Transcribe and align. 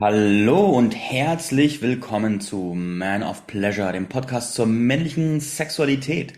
Hallo 0.00 0.64
und 0.64 0.94
herzlich 0.94 1.82
willkommen 1.82 2.40
zu 2.40 2.72
Man 2.76 3.24
of 3.24 3.48
Pleasure, 3.48 3.92
dem 3.92 4.08
Podcast 4.08 4.54
zur 4.54 4.66
männlichen 4.66 5.40
Sexualität. 5.40 6.34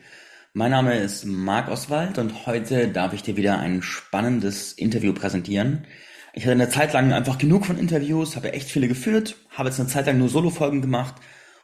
Mein 0.55 0.71
Name 0.71 0.97
ist 0.99 1.27
Marc 1.27 1.69
Oswald 1.69 2.17
und 2.17 2.47
heute 2.47 2.89
darf 2.89 3.13
ich 3.13 3.23
dir 3.23 3.37
wieder 3.37 3.59
ein 3.59 3.83
spannendes 3.83 4.73
Interview 4.73 5.13
präsentieren. 5.13 5.87
Ich 6.33 6.45
hatte 6.45 6.53
eine 6.53 6.71
Zeit 6.71 6.95
lang 6.95 7.13
einfach 7.13 7.37
genug 7.37 7.67
von 7.67 7.77
Interviews, 7.77 8.35
habe 8.35 8.55
echt 8.55 8.71
viele 8.71 8.89
geführt, 8.89 9.37
habe 9.51 9.69
jetzt 9.69 9.79
eine 9.79 9.91
Zeit 9.91 10.07
lang 10.07 10.17
nur 10.17 10.31
Solo-Folgen 10.31 10.81
gemacht 10.81 11.17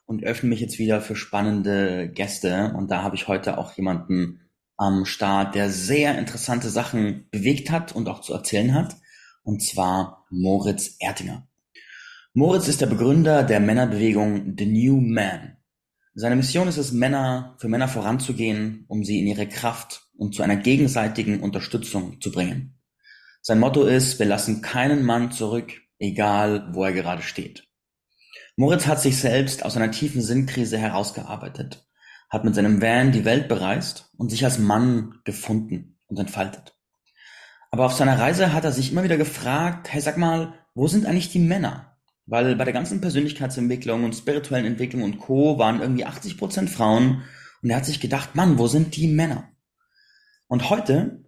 und 0.04 0.22
öffne 0.22 0.50
mich 0.50 0.60
jetzt 0.60 0.78
wieder 0.78 1.00
für 1.00 1.16
spannende 1.16 2.10
Gäste. 2.10 2.74
Und 2.76 2.90
da 2.90 3.04
habe 3.04 3.16
ich 3.16 3.26
heute 3.26 3.56
auch 3.56 3.72
jemanden 3.72 4.42
am 4.76 5.06
Start, 5.06 5.54
der 5.54 5.70
sehr 5.70 6.18
interessante 6.18 6.68
Sachen 6.68 7.26
bewegt 7.30 7.70
hat 7.70 7.92
und 7.92 8.06
auch 8.10 8.20
zu 8.20 8.34
erzählen 8.34 8.74
hat. 8.74 8.96
Und 9.44 9.62
zwar 9.62 10.26
Moritz 10.28 10.96
Ertinger. 11.00 11.48
Moritz 12.38 12.68
ist 12.68 12.82
der 12.82 12.86
Begründer 12.86 13.44
der 13.44 13.60
Männerbewegung 13.60 14.56
The 14.58 14.66
New 14.66 15.00
Man. 15.00 15.56
Seine 16.14 16.36
Mission 16.36 16.68
ist 16.68 16.76
es, 16.76 16.92
Männer 16.92 17.56
für 17.58 17.68
Männer 17.68 17.88
voranzugehen, 17.88 18.84
um 18.88 19.04
sie 19.04 19.20
in 19.20 19.26
ihre 19.26 19.48
Kraft 19.48 20.02
und 20.18 20.34
zu 20.34 20.42
einer 20.42 20.56
gegenseitigen 20.56 21.40
Unterstützung 21.40 22.20
zu 22.20 22.30
bringen. 22.30 22.78
Sein 23.40 23.58
Motto 23.58 23.84
ist, 23.84 24.18
wir 24.18 24.26
lassen 24.26 24.60
keinen 24.60 25.02
Mann 25.02 25.32
zurück, 25.32 25.80
egal 25.98 26.68
wo 26.74 26.84
er 26.84 26.92
gerade 26.92 27.22
steht. 27.22 27.66
Moritz 28.54 28.86
hat 28.86 29.00
sich 29.00 29.16
selbst 29.16 29.64
aus 29.64 29.78
einer 29.78 29.90
tiefen 29.90 30.20
Sinnkrise 30.20 30.76
herausgearbeitet, 30.76 31.88
hat 32.28 32.44
mit 32.44 32.54
seinem 32.54 32.82
Van 32.82 33.12
die 33.12 33.24
Welt 33.24 33.48
bereist 33.48 34.10
und 34.18 34.28
sich 34.28 34.44
als 34.44 34.58
Mann 34.58 35.20
gefunden 35.24 35.96
und 36.06 36.18
entfaltet. 36.18 36.76
Aber 37.70 37.86
auf 37.86 37.94
seiner 37.94 38.18
Reise 38.18 38.52
hat 38.52 38.64
er 38.64 38.72
sich 38.72 38.92
immer 38.92 39.04
wieder 39.04 39.16
gefragt, 39.16 39.90
hey, 39.90 40.02
sag 40.02 40.18
mal, 40.18 40.52
wo 40.74 40.86
sind 40.86 41.06
eigentlich 41.06 41.32
die 41.32 41.38
Männer? 41.38 41.95
Weil 42.26 42.56
bei 42.56 42.64
der 42.64 42.72
ganzen 42.72 43.00
Persönlichkeitsentwicklung 43.00 44.04
und 44.04 44.14
spirituellen 44.14 44.66
Entwicklung 44.66 45.02
und 45.02 45.18
Co. 45.18 45.58
waren 45.58 45.80
irgendwie 45.80 46.04
80 46.04 46.38
Prozent 46.38 46.70
Frauen 46.70 47.22
und 47.62 47.70
er 47.70 47.76
hat 47.76 47.86
sich 47.86 48.00
gedacht, 48.00 48.34
Mann, 48.34 48.58
wo 48.58 48.66
sind 48.66 48.96
die 48.96 49.08
Männer? 49.08 49.48
Und 50.48 50.70
heute 50.70 51.24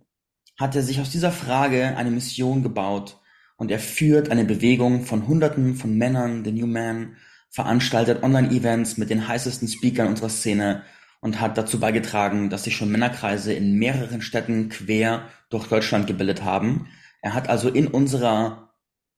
hat 0.58 0.74
er 0.74 0.82
sich 0.82 1.00
aus 1.00 1.10
dieser 1.10 1.32
Frage 1.32 1.96
eine 1.96 2.10
Mission 2.10 2.62
gebaut, 2.62 3.20
und 3.58 3.72
er 3.72 3.80
führt 3.80 4.30
eine 4.30 4.44
Bewegung 4.44 5.04
von 5.04 5.26
Hunderten 5.26 5.74
von 5.74 5.98
Männern, 5.98 6.44
The 6.44 6.52
New 6.52 6.68
Man, 6.68 7.16
veranstaltet 7.50 8.22
Online-Events 8.22 8.98
mit 8.98 9.10
den 9.10 9.26
heißesten 9.26 9.68
Speakern 9.68 10.06
unserer 10.06 10.28
Szene 10.28 10.84
und 11.20 11.40
hat 11.40 11.58
dazu 11.58 11.80
beigetragen, 11.80 12.50
dass 12.50 12.64
sich 12.64 12.76
schon 12.76 12.90
Männerkreise 12.90 13.52
in 13.52 13.74
mehreren 13.74 14.22
Städten 14.22 14.68
quer 14.68 15.28
durch 15.50 15.66
Deutschland 15.66 16.06
gebildet 16.06 16.44
haben. 16.44 16.86
Er 17.20 17.34
hat 17.34 17.48
also 17.48 17.68
in 17.68 17.88
unserer 17.88 18.67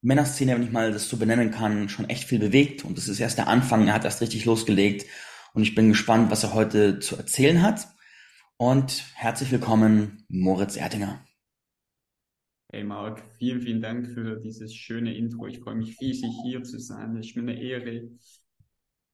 Männerszene, 0.03 0.55
wenn 0.55 0.63
ich 0.63 0.73
mal 0.73 0.93
das 0.93 1.09
so 1.09 1.19
benennen 1.19 1.51
kann, 1.51 1.89
schon 1.89 2.09
echt 2.09 2.25
viel 2.25 2.39
bewegt 2.39 2.85
und 2.85 2.97
das 2.97 3.09
ist 3.09 3.21
erst 3.21 3.39
der 3.39 3.49
Anfang. 3.49 3.87
Er 3.87 3.95
hat 3.95 4.05
erst 4.05 4.23
richtig 4.23 4.47
losgelegt 4.47 5.07
und 5.53 5.63
ich 5.63 5.75
bin 5.75 5.91
gespannt, 5.91 6.31
was 6.31 6.43
er 6.43 6.55
heute 6.55 7.01
zu 7.01 7.17
erzählen 7.17 7.63
hat. 7.63 7.87
Und 8.57 9.05
herzlich 9.15 9.53
willkommen, 9.53 10.25
Moritz 10.29 10.77
Ertinger. 10.77 11.25
Hey 12.73 12.85
Marc, 12.85 13.23
vielen, 13.37 13.61
vielen 13.61 13.83
Dank 13.83 14.07
für 14.07 14.37
dieses 14.37 14.75
schöne 14.75 15.15
Intro. 15.15 15.49
Ich 15.49 15.59
freue 15.59 15.75
mich 15.75 16.01
riesig 16.01 16.31
hier 16.45 16.63
zu 16.63 16.79
sein. 16.79 17.17
Es 17.17 17.27
ist 17.27 17.37
mir 17.37 17.43
eine 17.43 17.61
Ehre, 17.61 18.09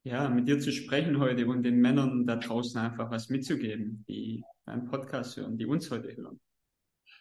ja, 0.04 0.28
mit 0.28 0.46
dir 0.46 0.60
zu 0.60 0.70
sprechen 0.70 1.18
heute 1.18 1.46
und 1.46 1.64
den 1.64 1.80
Männern 1.80 2.26
da 2.26 2.36
draußen 2.36 2.80
einfach 2.80 3.10
was 3.10 3.28
mitzugeben, 3.28 4.04
die 4.08 4.44
einen 4.66 4.84
Podcast 4.84 5.36
hören, 5.36 5.58
die 5.58 5.66
uns 5.66 5.90
heute 5.90 6.14
hören. 6.16 6.38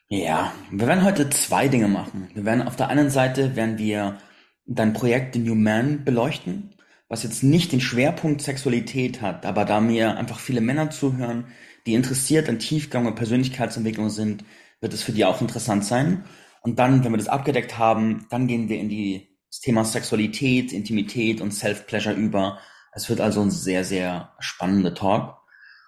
Ja, 0.07 0.53
wir 0.69 0.85
werden 0.87 1.03
heute 1.03 1.31
zwei 1.31 1.67
Dinge 1.67 1.87
machen. 1.87 2.29
Wir 2.35 2.45
werden 2.45 2.67
auf 2.67 2.75
der 2.75 2.89
einen 2.89 3.09
Seite 3.09 3.55
werden 3.55 3.79
wir 3.79 4.19
dein 4.67 4.93
Projekt 4.93 5.33
The 5.33 5.39
New 5.39 5.55
Man 5.55 6.03
beleuchten, 6.05 6.75
was 7.09 7.23
jetzt 7.23 7.43
nicht 7.43 7.71
den 7.71 7.81
Schwerpunkt 7.81 8.41
Sexualität 8.43 9.21
hat, 9.21 9.47
aber 9.47 9.65
da 9.65 9.81
mir 9.81 10.15
einfach 10.15 10.39
viele 10.39 10.61
Männer 10.61 10.91
zuhören, 10.91 11.47
die 11.87 11.95
interessiert 11.95 12.49
an 12.49 12.59
Tiefgang 12.59 13.07
und 13.07 13.15
Persönlichkeitsentwicklung 13.15 14.09
sind, 14.09 14.43
wird 14.79 14.93
es 14.93 15.01
für 15.01 15.11
die 15.11 15.25
auch 15.25 15.41
interessant 15.41 15.85
sein. 15.85 16.25
Und 16.61 16.77
dann, 16.77 17.03
wenn 17.03 17.11
wir 17.11 17.17
das 17.17 17.27
abgedeckt 17.27 17.79
haben, 17.79 18.27
dann 18.29 18.45
gehen 18.45 18.69
wir 18.69 18.79
in 18.79 18.89
die, 18.89 19.39
das 19.49 19.59
Thema 19.59 19.85
Sexualität, 19.85 20.71
Intimität 20.71 21.41
und 21.41 21.51
Self-Pleasure 21.51 22.15
über. 22.15 22.59
Es 22.91 23.09
wird 23.09 23.21
also 23.21 23.41
ein 23.41 23.51
sehr, 23.51 23.83
sehr 23.83 24.33
spannender 24.39 24.93
Talk. 24.93 25.37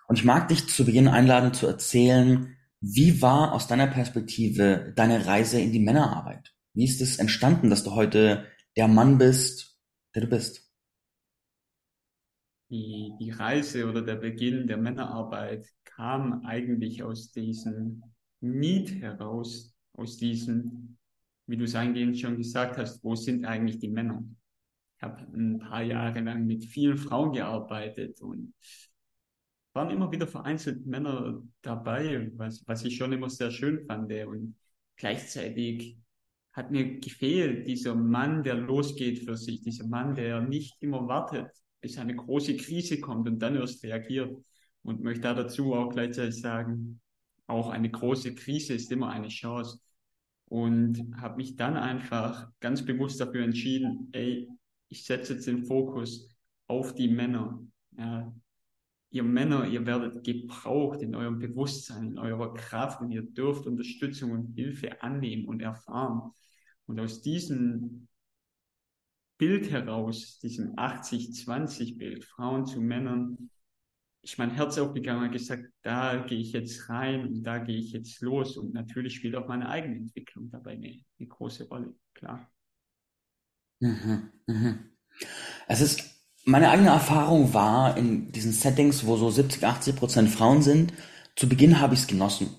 Und 0.07 0.17
ich 0.17 0.25
mag 0.25 0.47
dich 0.47 0.67
zu 0.67 0.85
Beginn 0.85 1.07
einladen 1.07 1.53
zu 1.53 1.67
erzählen, 1.67 2.56
wie 2.79 3.21
war 3.21 3.53
aus 3.53 3.67
deiner 3.67 3.87
Perspektive 3.87 4.93
deine 4.95 5.25
Reise 5.25 5.59
in 5.59 5.71
die 5.71 5.79
Männerarbeit? 5.79 6.53
Wie 6.73 6.85
ist 6.85 7.01
es 7.01 7.17
entstanden, 7.17 7.69
dass 7.69 7.83
du 7.83 7.91
heute 7.91 8.45
der 8.75 8.87
Mann 8.87 9.17
bist, 9.17 9.79
der 10.13 10.23
du 10.23 10.27
bist? 10.27 10.71
Die, 12.69 13.13
die 13.19 13.31
Reise 13.31 13.89
oder 13.89 14.01
der 14.01 14.15
Beginn 14.15 14.67
der 14.67 14.77
Männerarbeit 14.77 15.67
kam 15.85 16.45
eigentlich 16.45 17.01
aus 17.01 17.31
diesen 17.31 18.03
Need 18.41 19.01
heraus, 19.01 19.73
aus 19.93 20.17
diesem, 20.17 20.97
wie 21.47 21.57
du 21.57 21.63
es 21.63 21.75
eingehend 21.75 22.19
schon 22.19 22.37
gesagt 22.37 22.77
hast, 22.77 23.03
wo 23.03 23.15
sind 23.15 23.45
eigentlich 23.45 23.79
die 23.79 23.89
Männer? 23.89 24.23
Ich 24.97 25.03
habe 25.03 25.25
ein 25.33 25.59
paar 25.59 25.81
Jahre 25.81 26.19
lang 26.19 26.45
mit 26.45 26.65
vielen 26.65 26.97
Frauen 26.97 27.31
gearbeitet 27.31 28.21
und 28.21 28.53
waren 29.77 29.91
immer 29.91 30.11
wieder 30.11 30.25
vereinzelt 30.25 30.87
Männer 30.87 31.39
dabei, 31.61 32.31
was, 32.35 32.67
was 32.67 32.83
ich 32.83 32.97
schon 32.97 33.13
immer 33.13 33.29
sehr 33.29 33.51
schön 33.51 33.85
fand. 33.85 34.11
Und 34.11 34.55
gleichzeitig 34.95 35.99
hat 36.51 36.71
mir 36.71 36.99
gefehlt 36.99 37.67
dieser 37.67 37.93
Mann, 37.93 38.41
der 38.43 38.55
losgeht 38.55 39.19
für 39.23 39.37
sich, 39.37 39.61
dieser 39.61 39.87
Mann, 39.87 40.15
der 40.15 40.41
nicht 40.41 40.81
immer 40.81 41.07
wartet, 41.07 41.51
bis 41.79 41.99
eine 41.99 42.15
große 42.15 42.57
Krise 42.57 42.99
kommt 42.99 43.29
und 43.29 43.37
dann 43.39 43.55
erst 43.55 43.83
reagiert. 43.83 44.35
Und 44.81 45.03
möchte 45.03 45.21
da 45.21 45.35
dazu 45.35 45.75
auch 45.75 45.89
gleichzeitig 45.89 46.41
sagen, 46.41 46.99
auch 47.45 47.69
eine 47.69 47.91
große 47.91 48.33
Krise 48.33 48.73
ist 48.73 48.91
immer 48.91 49.11
eine 49.11 49.27
Chance. 49.27 49.79
Und 50.45 51.13
habe 51.21 51.37
mich 51.37 51.55
dann 51.55 51.77
einfach 51.77 52.49
ganz 52.61 52.83
bewusst 52.83 53.19
dafür 53.19 53.43
entschieden, 53.43 54.09
ey, 54.13 54.47
ich 54.89 55.05
setze 55.05 55.33
jetzt 55.33 55.45
den 55.45 55.65
Fokus 55.65 56.35
auf 56.65 56.95
die 56.95 57.09
Männer. 57.09 57.61
Ja, 57.95 58.33
ihr 59.09 59.23
Männer, 59.23 59.67
ihr 59.67 59.85
werdet 59.85 60.23
gebraucht 60.23 61.01
in 61.01 61.15
eurem 61.15 61.39
Bewusstsein, 61.39 62.11
in 62.11 62.19
eurer 62.19 62.53
Kraft 62.53 63.01
und 63.01 63.11
ihr 63.11 63.23
dürft 63.23 63.65
Unterstützung 63.65 64.31
und 64.31 64.53
Hilfe 64.55 65.01
annehmen 65.01 65.45
und 65.47 65.61
erfahren. 65.61 66.31
Und 66.85 66.99
aus 66.99 67.21
diesem 67.21 68.07
Bild 69.37 69.69
heraus, 69.69 70.39
diesem 70.39 70.75
80-20-Bild, 70.75 72.25
Frauen 72.25 72.65
zu 72.65 72.81
Männern, 72.81 73.49
ich 74.21 74.37
mein 74.37 74.51
Herz 74.51 74.77
aufgegangen 74.77 75.25
und 75.25 75.31
gesagt, 75.31 75.65
da 75.83 76.17
gehe 76.17 76.39
ich 76.39 76.51
jetzt 76.51 76.89
rein 76.89 77.27
und 77.27 77.43
da 77.43 77.59
gehe 77.59 77.77
ich 77.77 77.93
jetzt 77.93 78.19
los. 78.21 78.57
Und 78.57 78.73
natürlich 78.73 79.15
spielt 79.15 79.35
auch 79.35 79.47
meine 79.47 79.69
eigene 79.69 79.95
Entwicklung 79.95 80.49
dabei 80.49 80.71
eine, 80.71 80.99
eine 81.17 81.27
große 81.27 81.67
Rolle, 81.69 81.95
klar. 82.13 82.51
Mhm, 83.79 84.31
mhm. 84.47 84.91
Es 85.67 85.81
ist, 85.81 86.16
meine 86.47 86.69
eigene 86.69 86.89
Erfahrung 86.89 87.53
war 87.53 87.97
in 87.97 88.31
diesen 88.31 88.53
Settings, 88.53 89.05
wo 89.05 89.17
so 89.17 89.29
70, 89.29 89.65
80 89.65 89.95
Prozent 89.97 90.29
Frauen 90.29 90.61
sind, 90.61 90.93
zu 91.35 91.49
Beginn 91.49 91.81
habe 91.81 91.93
ich 91.93 91.99
es 91.99 92.07
genossen. 92.07 92.49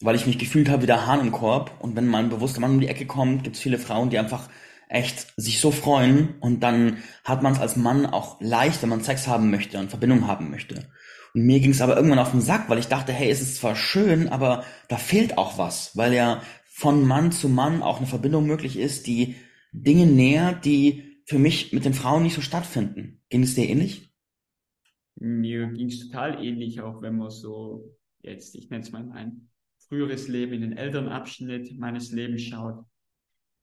Weil 0.00 0.16
ich 0.16 0.26
mich 0.26 0.38
gefühlt 0.38 0.68
habe 0.68 0.82
wie 0.82 0.86
der 0.86 1.06
Hahn 1.06 1.22
im 1.22 1.32
Korb. 1.32 1.72
Und 1.80 1.96
wenn 1.96 2.06
mein 2.06 2.28
bewusster 2.28 2.60
Mann 2.60 2.72
um 2.72 2.80
die 2.80 2.88
Ecke 2.88 3.06
kommt, 3.06 3.42
gibt 3.42 3.56
es 3.56 3.62
viele 3.62 3.78
Frauen, 3.78 4.10
die 4.10 4.18
einfach 4.18 4.50
echt 4.88 5.32
sich 5.36 5.60
so 5.60 5.70
freuen 5.70 6.34
und 6.40 6.60
dann 6.60 6.98
hat 7.24 7.42
man 7.42 7.54
es 7.54 7.58
als 7.58 7.74
Mann 7.74 8.06
auch 8.06 8.40
leicht, 8.40 8.82
wenn 8.82 8.90
man 8.90 9.02
Sex 9.02 9.26
haben 9.26 9.50
möchte 9.50 9.78
und 9.78 9.88
Verbindung 9.88 10.26
haben 10.26 10.50
möchte. 10.50 10.86
Und 11.34 11.42
mir 11.42 11.58
ging 11.58 11.70
es 11.70 11.80
aber 11.80 11.96
irgendwann 11.96 12.20
auf 12.20 12.30
den 12.30 12.42
Sack, 12.42 12.68
weil 12.68 12.78
ich 12.78 12.86
dachte, 12.86 13.12
hey, 13.12 13.30
es 13.30 13.40
ist 13.40 13.56
zwar 13.56 13.74
schön, 13.74 14.28
aber 14.28 14.64
da 14.88 14.98
fehlt 14.98 15.38
auch 15.38 15.58
was, 15.58 15.96
weil 15.96 16.12
ja 16.12 16.42
von 16.66 17.04
Mann 17.06 17.32
zu 17.32 17.48
Mann 17.48 17.82
auch 17.82 17.96
eine 17.96 18.06
Verbindung 18.06 18.46
möglich 18.46 18.78
ist, 18.78 19.06
die 19.06 19.36
Dinge 19.72 20.06
nähert, 20.06 20.64
die 20.66 21.05
für 21.26 21.38
mich 21.38 21.72
mit 21.72 21.84
den 21.84 21.94
Frauen 21.94 22.22
nicht 22.22 22.34
so 22.34 22.40
stattfinden. 22.40 23.20
Ging 23.28 23.42
es 23.42 23.54
dir 23.54 23.68
ähnlich? 23.68 24.10
Mir 25.16 25.68
ging 25.68 25.88
es 25.88 26.00
total 26.08 26.42
ähnlich, 26.44 26.80
auch 26.80 27.02
wenn 27.02 27.16
man 27.16 27.30
so 27.30 27.96
jetzt, 28.20 28.54
ich 28.54 28.70
nenne 28.70 28.82
es 28.82 28.92
mal 28.92 29.04
mein 29.04 29.48
früheres 29.88 30.28
Leben 30.28 30.54
in 30.54 30.60
den 30.62 30.76
Elternabschnitt 30.76 31.78
meines 31.78 32.12
Lebens 32.12 32.42
schaut 32.42 32.84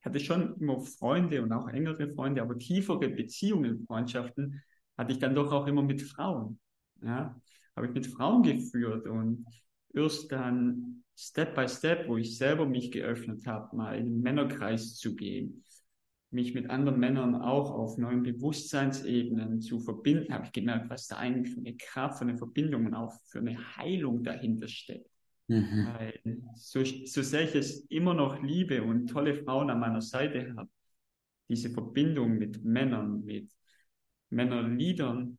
ich 0.03 0.05
hatte 0.05 0.19
schon 0.19 0.59
immer 0.59 0.81
Freunde 0.81 1.41
und 1.41 1.53
auch 1.53 1.69
engere 1.69 2.13
Freunde, 2.13 2.41
aber 2.41 2.57
tiefere 2.57 3.07
Beziehungen, 3.07 3.85
Freundschaften 3.87 4.61
hatte 4.97 5.13
ich 5.13 5.19
dann 5.19 5.33
doch 5.33 5.49
auch 5.53 5.65
immer 5.65 5.81
mit 5.81 6.01
Frauen. 6.01 6.59
Ja, 7.01 7.39
habe 7.73 7.87
ich 7.87 7.93
mit 7.93 8.07
Frauen 8.07 8.43
geführt 8.43 9.07
und 9.07 9.45
erst 9.93 10.29
dann 10.29 11.05
Step 11.15 11.55
by 11.55 11.69
Step, 11.69 12.09
wo 12.09 12.17
ich 12.17 12.37
selber 12.37 12.65
mich 12.65 12.91
geöffnet 12.91 13.47
habe, 13.47 13.73
mal 13.77 13.97
in 13.97 14.07
den 14.07 14.21
Männerkreis 14.21 14.97
zu 14.97 15.15
gehen, 15.15 15.63
mich 16.33 16.53
mit 16.53 16.69
anderen 16.69 16.99
Männern 16.99 17.35
auch 17.35 17.71
auf 17.71 17.97
neuen 17.97 18.23
Bewusstseinsebenen 18.23 19.61
zu 19.61 19.79
verbinden, 19.79 20.33
habe 20.33 20.45
ich 20.45 20.51
gemerkt, 20.51 20.89
was 20.89 21.07
da 21.07 21.17
eigentlich 21.17 21.53
für 21.53 21.59
eine 21.59 21.75
Kraft, 21.77 22.17
für 22.17 22.25
eine 22.25 22.37
Verbindung 22.37 22.87
und 22.87 22.93
auch 22.93 23.13
für 23.27 23.39
eine 23.39 23.57
Heilung 23.77 24.23
dahinter 24.23 24.67
steckt. 24.67 25.09
Mhm. 25.47 25.87
so, 26.55 26.83
so 26.83 27.21
sehr 27.21 27.43
ich 27.43 27.55
es 27.55 27.81
immer 27.89 28.13
noch 28.13 28.41
liebe 28.41 28.81
und 28.81 29.07
tolle 29.07 29.35
Frauen 29.35 29.69
an 29.69 29.79
meiner 29.79 30.01
Seite 30.01 30.55
habe, 30.55 30.69
diese 31.49 31.69
Verbindung 31.69 32.37
mit 32.37 32.63
Männern, 32.63 33.23
mit 33.23 33.51
Männerliedern 34.29 35.37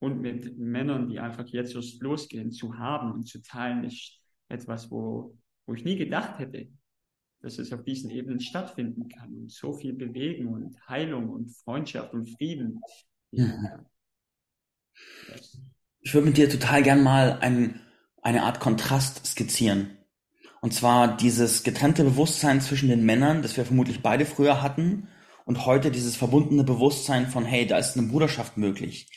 und 0.00 0.20
mit 0.20 0.58
Männern, 0.58 1.08
die 1.08 1.20
einfach 1.20 1.46
jetzt 1.46 1.74
erst 1.74 2.02
losgehen, 2.02 2.50
zu 2.50 2.76
haben 2.76 3.12
und 3.12 3.26
zu 3.26 3.42
teilen, 3.42 3.84
ist 3.84 4.20
etwas, 4.48 4.90
wo, 4.90 5.36
wo 5.66 5.74
ich 5.74 5.84
nie 5.84 5.96
gedacht 5.96 6.38
hätte, 6.38 6.68
dass 7.40 7.58
es 7.58 7.72
auf 7.72 7.82
diesen 7.84 8.10
Ebenen 8.10 8.40
stattfinden 8.40 9.08
kann 9.08 9.32
und 9.34 9.52
so 9.52 9.72
viel 9.72 9.92
Bewegen 9.92 10.48
und 10.48 10.76
Heilung 10.88 11.30
und 11.30 11.50
Freundschaft 11.50 12.12
und 12.12 12.28
Frieden. 12.30 12.80
Ja. 13.30 13.84
Ich 16.00 16.14
würde 16.14 16.26
mit 16.26 16.36
dir 16.36 16.48
total 16.48 16.82
gern 16.82 17.02
mal 17.02 17.38
ein, 17.40 17.80
eine 18.22 18.42
Art 18.42 18.60
Kontrast 18.60 19.24
skizzieren. 19.26 19.98
Und 20.60 20.74
zwar 20.74 21.16
dieses 21.16 21.62
getrennte 21.62 22.02
Bewusstsein 22.02 22.60
zwischen 22.60 22.88
den 22.88 23.04
Männern, 23.04 23.42
das 23.42 23.56
wir 23.56 23.64
vermutlich 23.64 24.02
beide 24.02 24.26
früher 24.26 24.62
hatten, 24.62 25.08
und 25.44 25.64
heute 25.64 25.90
dieses 25.90 26.14
verbundene 26.16 26.62
Bewusstsein 26.62 27.28
von, 27.28 27.46
hey, 27.46 27.66
da 27.66 27.78
ist 27.78 27.96
eine 27.96 28.06
Bruderschaft 28.08 28.58
möglich. 28.58 29.08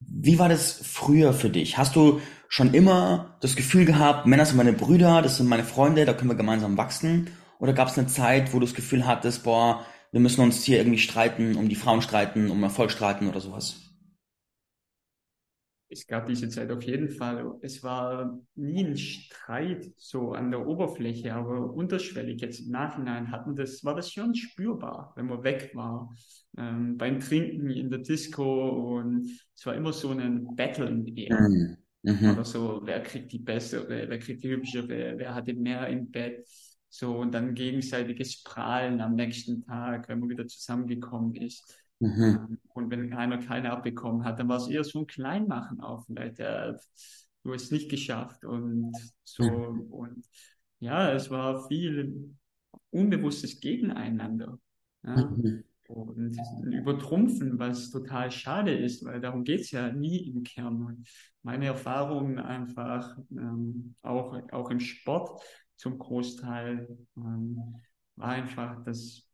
Wie 0.00 0.38
war 0.38 0.50
das 0.50 0.72
früher 0.84 1.32
für 1.32 1.48
dich? 1.48 1.78
Hast 1.78 1.96
du 1.96 2.20
schon 2.48 2.74
immer 2.74 3.38
das 3.40 3.56
Gefühl 3.56 3.86
gehabt, 3.86 4.26
Männer 4.26 4.44
sind 4.44 4.58
meine 4.58 4.74
Brüder, 4.74 5.22
das 5.22 5.38
sind 5.38 5.48
meine 5.48 5.64
Freunde, 5.64 6.04
da 6.04 6.12
können 6.12 6.30
wir 6.30 6.36
gemeinsam 6.36 6.76
wachsen? 6.76 7.30
Oder 7.58 7.72
gab 7.72 7.88
es 7.88 7.98
eine 7.98 8.06
Zeit, 8.08 8.52
wo 8.52 8.58
du 8.58 8.66
das 8.66 8.74
Gefühl 8.74 9.06
hattest, 9.06 9.44
boah, 9.44 9.84
wir 10.12 10.20
müssen 10.20 10.42
uns 10.42 10.64
hier 10.64 10.78
irgendwie 10.78 10.98
streiten, 10.98 11.56
um 11.56 11.68
die 11.68 11.74
Frauen 11.76 12.02
streiten, 12.02 12.50
um 12.50 12.62
Erfolg 12.62 12.90
streiten 12.90 13.28
oder 13.28 13.40
sowas? 13.40 13.80
Es 15.88 16.06
gab 16.06 16.26
diese 16.26 16.48
Zeit 16.48 16.70
auf 16.72 16.82
jeden 16.82 17.08
Fall. 17.08 17.54
Es 17.62 17.82
war 17.82 18.40
nie 18.56 18.84
ein 18.84 18.96
Streit 18.96 19.92
so 19.96 20.32
an 20.32 20.50
der 20.50 20.66
Oberfläche, 20.66 21.32
aber 21.32 21.72
unterschwellig. 21.72 22.40
Jetzt 22.40 22.60
im 22.60 22.72
Nachhinein 22.72 23.30
hatten 23.30 23.54
das, 23.54 23.84
war 23.84 23.94
das 23.94 24.10
schon 24.12 24.34
spürbar, 24.34 25.12
wenn 25.14 25.26
man 25.26 25.44
weg 25.44 25.70
war. 25.74 26.12
Ähm, 26.58 26.96
beim 26.96 27.20
Trinken 27.20 27.70
in 27.70 27.90
der 27.90 28.00
Disco 28.00 28.96
und 28.98 29.28
es 29.54 29.66
war 29.66 29.74
immer 29.74 29.92
so 29.92 30.10
ein 30.10 30.56
Battle 30.56 31.04
eher. 31.14 31.38
Mhm. 31.38 31.76
Mhm. 32.02 32.30
Oder 32.32 32.44
so, 32.44 32.80
wer 32.84 33.00
kriegt 33.02 33.32
die 33.32 33.38
bessere, 33.38 33.88
wer 34.08 34.18
kriegt 34.18 34.42
die 34.42 34.50
hübschere, 34.50 35.14
wer 35.16 35.34
hatte 35.34 35.54
mehr 35.54 35.86
im 35.88 36.10
Bett. 36.10 36.46
So, 36.96 37.16
und 37.16 37.34
dann 37.34 37.56
gegenseitiges 37.56 38.44
Prahlen 38.44 39.00
am 39.00 39.16
nächsten 39.16 39.66
Tag, 39.66 40.08
wenn 40.08 40.20
man 40.20 40.28
wieder 40.28 40.46
zusammengekommen 40.46 41.34
ist. 41.34 41.76
Mhm. 41.98 42.22
Ähm, 42.22 42.58
und 42.68 42.88
wenn 42.88 43.12
einer 43.12 43.38
keine 43.38 43.72
abbekommen 43.72 44.24
hat, 44.24 44.38
dann 44.38 44.48
war 44.48 44.58
es 44.58 44.68
eher 44.68 44.84
so 44.84 45.00
ein 45.00 45.08
Kleinmachen 45.08 45.80
auch 45.80 46.06
vielleicht. 46.06 46.38
Ja, 46.38 46.70
du 47.42 47.52
hast 47.52 47.64
es 47.64 47.70
nicht 47.72 47.90
geschafft 47.90 48.44
und 48.44 48.92
so. 49.24 49.42
Mhm. 49.42 49.80
Und 49.90 50.24
ja, 50.78 51.10
es 51.10 51.30
war 51.30 51.66
viel 51.66 52.32
unbewusstes 52.90 53.58
Gegeneinander. 53.58 54.56
Ja. 55.02 55.16
Mhm. 55.16 55.64
Und 55.88 56.38
ein 56.62 56.72
Übertrumpfen, 56.72 57.58
was 57.58 57.90
total 57.90 58.30
schade 58.30 58.72
ist, 58.72 59.04
weil 59.04 59.20
darum 59.20 59.42
geht 59.42 59.62
es 59.62 59.72
ja 59.72 59.92
nie 59.92 60.30
im 60.30 60.44
Kern. 60.44 60.80
Und 60.86 61.08
meine 61.42 61.66
Erfahrung 61.66 62.38
einfach 62.38 63.18
ähm, 63.32 63.96
auch, 64.02 64.40
auch 64.52 64.70
im 64.70 64.80
Sport, 64.80 65.42
zum 65.76 65.98
Großteil 65.98 66.88
ähm, 67.16 67.80
war 68.16 68.28
einfach, 68.28 68.82
dass 68.84 69.28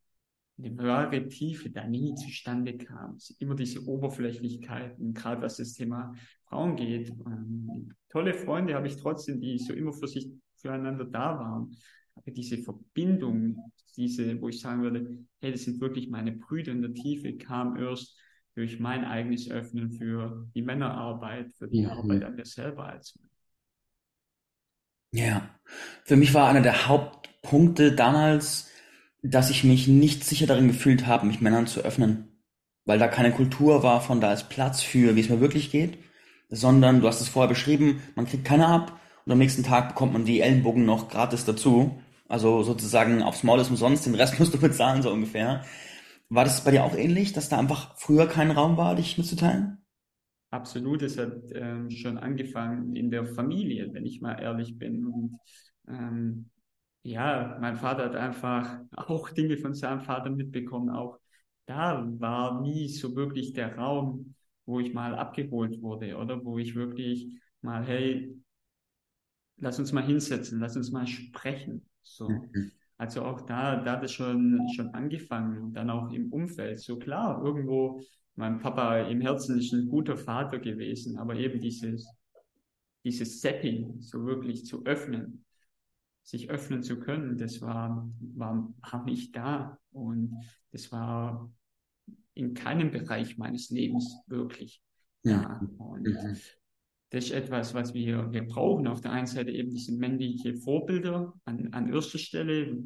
die 0.57 0.77
wahre 0.77 1.27
Tiefe 1.29 1.71
da 1.71 1.87
nie 1.87 2.15
zustande 2.15 2.77
kam. 2.77 3.17
Immer 3.39 3.55
diese 3.55 3.87
Oberflächlichkeiten, 3.87 5.15
gerade 5.15 5.43
was 5.43 5.57
das 5.57 5.73
Thema 5.73 6.15
Frauen 6.45 6.77
geht. 6.77 7.11
Ähm, 7.11 7.95
tolle 8.11 8.35
Freunde 8.35 8.75
habe 8.75 8.87
ich 8.87 8.97
trotzdem, 8.97 9.41
die 9.41 9.59
so 9.59 9.73
immer 9.73 9.93
für 9.93 10.09
sich 10.09 10.31
füreinander 10.57 11.05
da 11.05 11.39
waren. 11.39 11.75
Aber 12.15 12.31
diese 12.31 12.59
Verbindung, 12.59 13.73
diese, 13.97 14.41
wo 14.41 14.49
ich 14.49 14.61
sagen 14.61 14.83
würde, 14.83 15.19
hey, 15.41 15.53
das 15.53 15.63
sind 15.63 15.81
wirklich 15.81 16.11
meine 16.11 16.33
Brüder 16.33 16.73
in 16.73 16.83
der 16.83 16.95
Tiefe, 16.95 17.37
kam 17.37 17.77
erst 17.77 18.19
durch 18.55 18.79
mein 18.79 19.05
eigenes 19.05 19.51
Öffnen 19.51 19.91
für 19.91 20.47
die 20.55 20.63
Männerarbeit, 20.63 21.55
für 21.55 21.69
die 21.69 21.83
mhm. 21.83 21.91
Arbeit 21.91 22.25
an 22.25 22.35
mir 22.35 22.45
selber 22.45 22.87
als 22.87 23.17
Mann. 23.17 23.30
Ja, 25.13 25.43
für 26.05 26.17
mich 26.17 26.35
war 26.35 26.49
einer 26.49 26.61
der 26.61 26.87
Hauptpunkte 26.89 27.93
damals, 27.93 28.69
dass 29.23 29.51
ich 29.51 29.65
mich 29.65 29.89
nicht 29.89 30.25
sicher 30.25 30.47
darin 30.47 30.69
gefühlt 30.69 31.07
habe, 31.07 31.27
mich 31.27 31.41
Männern 31.41 31.67
zu 31.67 31.81
öffnen. 31.81 32.29
Weil 32.85 32.99
da 32.99 33.09
keine 33.09 33.33
Kultur 33.33 33.83
war 33.83 34.01
von 34.01 34.21
da 34.21 34.33
ist 34.33 34.49
Platz 34.49 34.83
für, 34.83 35.17
wie 35.17 35.21
es 35.21 35.29
mir 35.29 35.41
wirklich 35.41 35.71
geht, 35.71 35.99
sondern 36.49 37.01
du 37.01 37.09
hast 37.09 37.21
es 37.21 37.29
vorher 37.29 37.49
beschrieben, 37.49 38.03
man 38.15 38.27
kriegt 38.27 38.45
keine 38.45 38.67
ab 38.69 39.01
und 39.27 39.33
am 39.33 39.39
nächsten 39.39 39.63
Tag 39.63 39.89
bekommt 39.89 40.13
man 40.13 40.25
die 40.25 40.41
Ellenbogen 40.41 40.85
noch 40.85 41.09
gratis 41.09 41.45
dazu. 41.45 42.01
Also 42.29 42.63
sozusagen 42.63 43.23
aufs 43.23 43.43
Maul 43.43 43.61
ist 43.61 43.71
umsonst, 43.71 44.07
den 44.07 44.15
Rest 44.15 44.39
musst 44.39 44.55
du 44.55 44.59
bezahlen, 44.59 45.03
so 45.03 45.11
ungefähr. 45.11 45.65
War 46.29 46.45
das 46.45 46.63
bei 46.65 46.71
dir 46.71 46.85
auch 46.85 46.97
ähnlich, 46.97 47.33
dass 47.33 47.49
da 47.49 47.59
einfach 47.59 47.97
früher 47.99 48.29
kein 48.29 48.53
Raum 48.53 48.77
war, 48.77 48.95
dich 48.95 49.19
mitzuteilen? 49.19 49.79
Absolut, 50.51 51.03
es 51.03 51.17
hat 51.17 51.33
ähm, 51.53 51.91
schon 51.91 52.19
angefangen 52.19 52.97
in 52.97 53.11
der 53.11 53.25
Familie, 53.25 53.89
wenn 53.93 54.05
ich 54.05 54.21
mal 54.21 54.35
ehrlich 54.35 54.77
bin. 54.77 55.07
Und 55.07 55.39
ähm, 55.89 56.51
ja, 57.03 57.57
mein 57.61 57.77
Vater 57.77 58.07
hat 58.07 58.17
einfach 58.17 58.81
auch 58.97 59.31
Dinge 59.31 59.57
von 59.59 59.75
seinem 59.75 60.01
Vater 60.01 60.31
mitbekommen. 60.31 60.91
Auch 60.91 61.19
da 61.67 62.05
war 62.19 62.61
nie 62.61 62.89
so 62.89 63.15
wirklich 63.15 63.53
der 63.53 63.77
Raum, 63.77 64.35
wo 64.67 64.81
ich 64.81 64.93
mal 64.93 65.15
abgeholt 65.15 65.81
wurde 65.83 66.17
oder 66.17 66.45
wo 66.45 66.59
ich 66.59 66.75
wirklich 66.75 67.29
mal, 67.63 67.85
hey, 67.85 68.37
lass 69.59 69.79
uns 69.79 69.93
mal 69.93 70.05
hinsetzen, 70.05 70.59
lass 70.59 70.77
uns 70.77 70.91
mal 70.91 71.07
sprechen. 71.07 71.87
So. 72.03 72.29
Mhm. 72.29 72.73
Also 72.97 73.23
auch 73.25 73.43
da, 73.43 73.77
da 73.77 73.93
hat 73.93 74.05
es 74.05 74.13
schon, 74.13 74.69
schon 74.75 74.89
angefangen 74.95 75.63
und 75.63 75.73
dann 75.75 75.91
auch 75.91 76.11
im 76.13 76.33
Umfeld. 76.33 76.81
So 76.81 76.99
klar, 76.99 77.43
irgendwo 77.43 78.03
mein 78.41 78.59
Papa 78.59 79.03
im 79.03 79.21
Herzen 79.21 79.59
ist 79.59 79.73
ein 79.73 79.87
guter 79.87 80.17
Vater 80.17 80.59
gewesen, 80.59 81.19
aber 81.19 81.37
eben 81.37 81.61
dieses, 81.61 82.09
dieses 83.05 83.41
Setting 83.41 84.01
so 84.01 84.25
wirklich 84.25 84.65
zu 84.65 84.85
öffnen, 84.87 85.45
sich 86.23 86.51
öffnen 86.51 86.83
zu 86.83 86.99
können, 86.99 87.37
das 87.37 87.61
war, 87.61 88.11
war, 88.35 88.73
war 88.81 89.05
nicht 89.05 89.37
da 89.37 89.79
und 89.93 90.35
das 90.73 90.91
war 90.91 91.53
in 92.35 92.55
keinem 92.55 92.91
Bereich 92.91 93.37
meines 93.37 93.69
Lebens 93.71 94.17
wirklich 94.27 94.83
da. 95.23 95.61
Und 95.77 96.07
mhm. 96.07 96.15
das 97.11 97.25
ist 97.25 97.33
etwas, 97.33 97.75
was 97.75 97.93
wir, 97.93 98.33
wir 98.33 98.47
brauchen. 98.47 98.87
Auf 98.87 99.03
der 99.03 99.13
einen 99.13 99.27
Seite 99.27 99.51
eben 99.51 99.71
diese 99.71 99.93
männliche 99.93 100.57
Vorbilder 100.57 101.35
an, 101.45 101.75
an 101.75 101.93
erster 101.93 102.19
Stelle, 102.19 102.83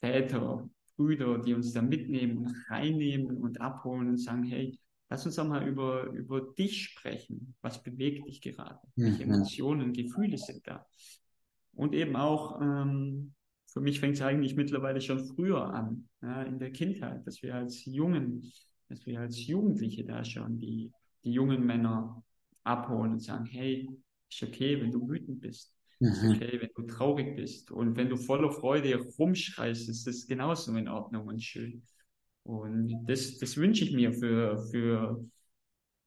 Väter, 0.00 0.68
Brüder, 0.96 1.38
die 1.38 1.54
uns 1.54 1.72
da 1.72 1.82
mitnehmen 1.82 2.38
und 2.38 2.54
reinnehmen 2.68 3.36
und 3.38 3.60
abholen 3.60 4.08
und 4.08 4.18
sagen, 4.18 4.44
hey, 4.44 4.78
lass 5.10 5.26
uns 5.26 5.36
doch 5.36 5.46
mal 5.46 5.66
über, 5.66 6.04
über 6.10 6.40
dich 6.40 6.84
sprechen. 6.84 7.54
Was 7.62 7.82
bewegt 7.82 8.26
dich 8.26 8.40
gerade? 8.40 8.80
Welche 8.96 9.24
mhm. 9.24 9.34
Emotionen, 9.34 9.92
Gefühle 9.92 10.38
sind 10.38 10.66
da? 10.66 10.86
Und 11.72 11.94
eben 11.94 12.16
auch, 12.16 12.60
ähm, 12.60 13.34
für 13.66 13.80
mich 13.80 13.98
fängt 13.98 14.14
es 14.14 14.22
eigentlich 14.22 14.54
mittlerweile 14.54 15.00
schon 15.00 15.24
früher 15.24 15.64
an, 15.72 16.08
ja, 16.22 16.42
in 16.44 16.58
der 16.58 16.70
Kindheit, 16.70 17.26
dass 17.26 17.42
wir 17.42 17.54
als 17.54 17.84
Jungen, 17.84 18.52
dass 18.88 19.04
wir 19.06 19.20
als 19.20 19.44
Jugendliche 19.46 20.04
da 20.04 20.24
schon 20.24 20.58
die, 20.60 20.92
die 21.24 21.32
jungen 21.32 21.66
Männer 21.66 22.22
abholen 22.62 23.12
und 23.12 23.20
sagen, 23.20 23.46
hey, 23.46 23.88
ist 24.30 24.42
okay, 24.42 24.80
wenn 24.80 24.92
du 24.92 25.08
wütend 25.08 25.40
bist. 25.40 25.73
Mhm. 26.04 26.30
okay, 26.30 26.58
wenn 26.60 26.70
du 26.74 26.82
traurig 26.82 27.36
bist. 27.36 27.70
Und 27.70 27.96
wenn 27.96 28.08
du 28.08 28.16
voller 28.16 28.50
Freude 28.50 28.96
rumschreist, 29.18 29.88
ist 29.88 30.06
das 30.06 30.26
genauso 30.26 30.74
in 30.76 30.88
Ordnung 30.88 31.26
und 31.26 31.42
schön. 31.42 31.82
Und 32.42 33.04
das, 33.06 33.38
das 33.38 33.56
wünsche 33.56 33.84
ich 33.84 33.92
mir 33.92 34.12
für, 34.12 34.58
für, 34.70 35.24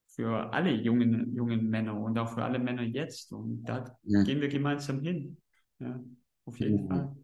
für 0.07 0.53
alle 0.53 0.71
jungen, 0.71 1.33
jungen 1.35 1.67
Männer 1.67 1.99
und 1.99 2.17
auch 2.19 2.33
für 2.33 2.43
alle 2.43 2.59
Männer 2.59 2.83
jetzt. 2.83 3.31
Und 3.31 3.63
da 3.63 3.97
ja. 4.03 4.23
gehen 4.23 4.39
wir 4.39 4.47
gemeinsam 4.47 5.01
hin. 5.01 5.37
Ja, 5.79 5.99
auf 6.45 6.59
jeden 6.59 6.83
mhm. 6.83 6.87
Fall. 6.87 7.15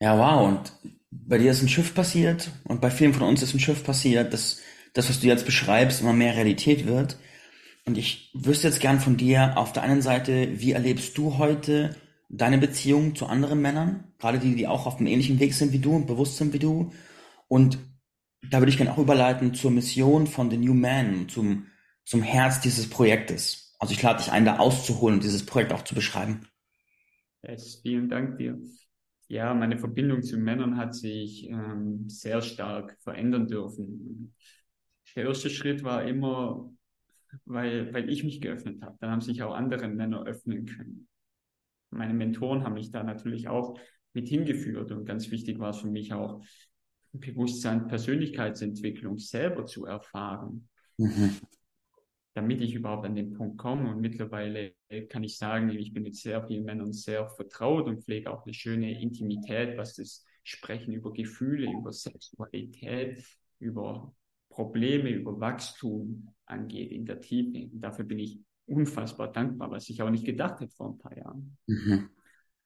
Ja, 0.00 0.18
wow. 0.18 0.48
Und 0.48 0.72
bei 1.10 1.38
dir 1.38 1.50
ist 1.50 1.62
ein 1.62 1.68
Schiff 1.68 1.94
passiert 1.94 2.50
und 2.64 2.80
bei 2.80 2.90
vielen 2.90 3.14
von 3.14 3.26
uns 3.26 3.42
ist 3.42 3.54
ein 3.54 3.60
Schiff 3.60 3.84
passiert, 3.84 4.32
dass 4.32 4.60
das, 4.92 5.08
was 5.08 5.20
du 5.20 5.26
jetzt 5.26 5.46
beschreibst, 5.46 6.02
immer 6.02 6.12
mehr 6.12 6.34
Realität 6.34 6.86
wird. 6.86 7.16
Und 7.84 7.98
ich 7.98 8.30
wüsste 8.34 8.68
jetzt 8.68 8.80
gern 8.80 9.00
von 9.00 9.16
dir 9.16 9.58
auf 9.58 9.72
der 9.72 9.82
einen 9.82 10.02
Seite, 10.02 10.60
wie 10.60 10.72
erlebst 10.72 11.18
du 11.18 11.38
heute 11.38 11.96
deine 12.28 12.58
Beziehung 12.58 13.14
zu 13.14 13.26
anderen 13.26 13.60
Männern? 13.60 14.12
Gerade 14.18 14.38
die, 14.38 14.54
die 14.54 14.68
auch 14.68 14.86
auf 14.86 14.98
dem 14.98 15.06
ähnlichen 15.06 15.40
Weg 15.40 15.54
sind 15.54 15.72
wie 15.72 15.80
du 15.80 15.94
und 15.94 16.06
bewusst 16.06 16.36
sind 16.36 16.52
wie 16.52 16.58
du. 16.58 16.92
Und 17.48 17.78
da 18.50 18.60
würde 18.60 18.70
ich 18.70 18.76
gerne 18.76 18.92
auch 18.92 18.98
überleiten 18.98 19.54
zur 19.54 19.70
Mission 19.70 20.26
von 20.26 20.50
The 20.50 20.56
New 20.56 20.74
Man, 20.74 21.28
zum, 21.28 21.66
zum 22.04 22.22
Herz 22.22 22.60
dieses 22.60 22.88
Projektes. 22.88 23.74
Also 23.78 23.94
ich 23.94 24.02
lade 24.02 24.18
dich 24.18 24.30
ein, 24.30 24.44
da 24.44 24.58
auszuholen 24.58 25.16
und 25.16 25.24
dieses 25.24 25.44
Projekt 25.44 25.72
auch 25.72 25.82
zu 25.82 25.94
beschreiben. 25.94 26.46
Yes, 27.42 27.80
vielen 27.82 28.08
Dank 28.08 28.38
dir. 28.38 28.58
Ja, 29.26 29.54
meine 29.54 29.78
Verbindung 29.78 30.22
zu 30.22 30.36
Männern 30.36 30.76
hat 30.76 30.94
sich 30.94 31.48
ähm, 31.48 32.08
sehr 32.08 32.42
stark 32.42 32.96
verändern 33.00 33.48
dürfen. 33.48 34.34
Der 35.16 35.24
erste 35.24 35.50
Schritt 35.50 35.82
war 35.82 36.04
immer 36.04 36.70
weil, 37.44 37.92
weil 37.92 38.10
ich 38.10 38.24
mich 38.24 38.40
geöffnet 38.40 38.82
habe. 38.82 38.96
Dann 39.00 39.10
haben 39.10 39.20
sich 39.20 39.42
auch 39.42 39.54
andere 39.54 39.88
Männer 39.88 40.24
öffnen 40.24 40.66
können. 40.66 41.08
Meine 41.90 42.14
Mentoren 42.14 42.64
haben 42.64 42.74
mich 42.74 42.90
da 42.90 43.02
natürlich 43.02 43.48
auch 43.48 43.78
mit 44.14 44.28
hingeführt 44.28 44.92
und 44.92 45.04
ganz 45.04 45.30
wichtig 45.30 45.58
war 45.58 45.70
es 45.70 45.78
für 45.78 45.90
mich 45.90 46.12
auch, 46.12 46.42
Bewusstsein, 47.12 47.88
Persönlichkeitsentwicklung 47.88 49.18
selber 49.18 49.66
zu 49.66 49.84
erfahren, 49.84 50.68
mhm. 50.96 51.36
damit 52.34 52.62
ich 52.62 52.74
überhaupt 52.74 53.04
an 53.04 53.14
den 53.14 53.34
Punkt 53.34 53.58
komme. 53.58 53.90
Und 53.90 54.00
mittlerweile 54.00 54.74
kann 55.10 55.22
ich 55.22 55.36
sagen, 55.36 55.68
ich 55.70 55.92
bin 55.92 56.04
mit 56.04 56.16
sehr 56.16 56.46
vielen 56.46 56.64
Männern 56.64 56.92
sehr 56.92 57.28
vertraut 57.28 57.86
und 57.86 58.02
pflege 58.02 58.30
auch 58.30 58.44
eine 58.44 58.54
schöne 58.54 59.00
Intimität, 59.00 59.76
was 59.76 59.94
das 59.96 60.24
Sprechen 60.42 60.94
über 60.94 61.12
Gefühle, 61.12 61.70
über 61.70 61.92
Sexualität, 61.92 63.22
über 63.58 64.14
Probleme, 64.52 65.10
über 65.10 65.40
Wachstum 65.40 66.28
angeht 66.46 66.92
in 66.92 67.06
der 67.06 67.20
Tiefe. 67.20 67.70
Und 67.72 67.80
dafür 67.80 68.04
bin 68.04 68.18
ich 68.18 68.38
unfassbar 68.66 69.32
dankbar, 69.32 69.70
was 69.70 69.88
ich 69.88 70.02
auch 70.02 70.10
nicht 70.10 70.24
gedacht 70.24 70.60
hätte 70.60 70.74
vor 70.74 70.90
ein 70.90 70.98
paar 70.98 71.16
Jahren. 71.16 71.56
Mhm. 71.66 72.10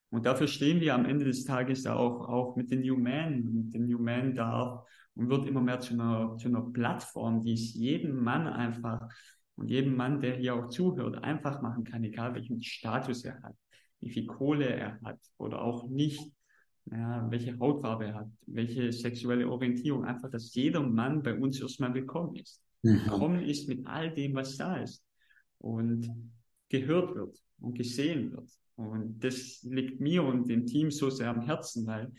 Und 0.09 0.25
dafür 0.25 0.47
stehen 0.47 0.79
wir 0.79 0.93
am 0.93 1.05
Ende 1.05 1.25
des 1.25 1.43
Tages 1.43 1.85
auch, 1.85 2.29
auch 2.29 2.55
mit 2.55 2.71
den 2.71 2.81
New 2.81 2.97
Men. 2.97 3.47
Und 3.47 3.71
den 3.71 3.87
New 3.87 3.99
Men 3.99 4.35
darf 4.35 4.85
und 5.15 5.29
wird 5.29 5.47
immer 5.47 5.61
mehr 5.61 5.79
zu 5.79 5.93
einer, 5.93 6.37
zu 6.37 6.47
einer 6.47 6.61
Plattform, 6.61 7.41
die 7.41 7.53
es 7.53 7.73
jedem 7.73 8.23
Mann 8.23 8.47
einfach 8.47 9.09
und 9.55 9.69
jedem 9.69 9.95
Mann, 9.95 10.21
der 10.21 10.35
hier 10.35 10.55
auch 10.55 10.69
zuhört, 10.69 11.23
einfach 11.23 11.61
machen 11.61 11.83
kann, 11.83 12.03
egal 12.03 12.35
welchen 12.35 12.61
Status 12.61 13.25
er 13.25 13.41
hat, 13.41 13.55
wie 13.99 14.11
viel 14.11 14.27
Kohle 14.27 14.67
er 14.67 14.99
hat 15.01 15.19
oder 15.37 15.61
auch 15.61 15.89
nicht, 15.89 16.21
ja, 16.91 17.29
welche 17.29 17.57
Hautfarbe 17.59 18.05
er 18.05 18.15
hat, 18.15 18.27
welche 18.45 18.91
sexuelle 18.91 19.49
Orientierung, 19.49 20.05
einfach, 20.05 20.29
dass 20.29 20.53
jeder 20.53 20.81
Mann 20.81 21.21
bei 21.21 21.33
uns 21.33 21.59
erstmal 21.59 21.93
willkommen 21.93 22.35
ist. 22.35 22.61
Mhm. 22.83 23.01
Willkommen 23.05 23.43
ist 23.43 23.67
mit 23.67 23.85
all 23.85 24.13
dem, 24.13 24.35
was 24.35 24.57
da 24.57 24.77
ist 24.77 25.03
und 25.59 26.09
gehört 26.69 27.15
wird 27.15 27.37
und 27.59 27.77
gesehen 27.77 28.31
wird. 28.31 28.49
Und 28.75 29.19
das 29.23 29.63
liegt 29.63 29.99
mir 29.99 30.23
und 30.23 30.47
dem 30.47 30.65
Team 30.65 30.91
so 30.91 31.09
sehr 31.09 31.29
am 31.29 31.41
Herzen, 31.41 31.85
weil 31.87 32.11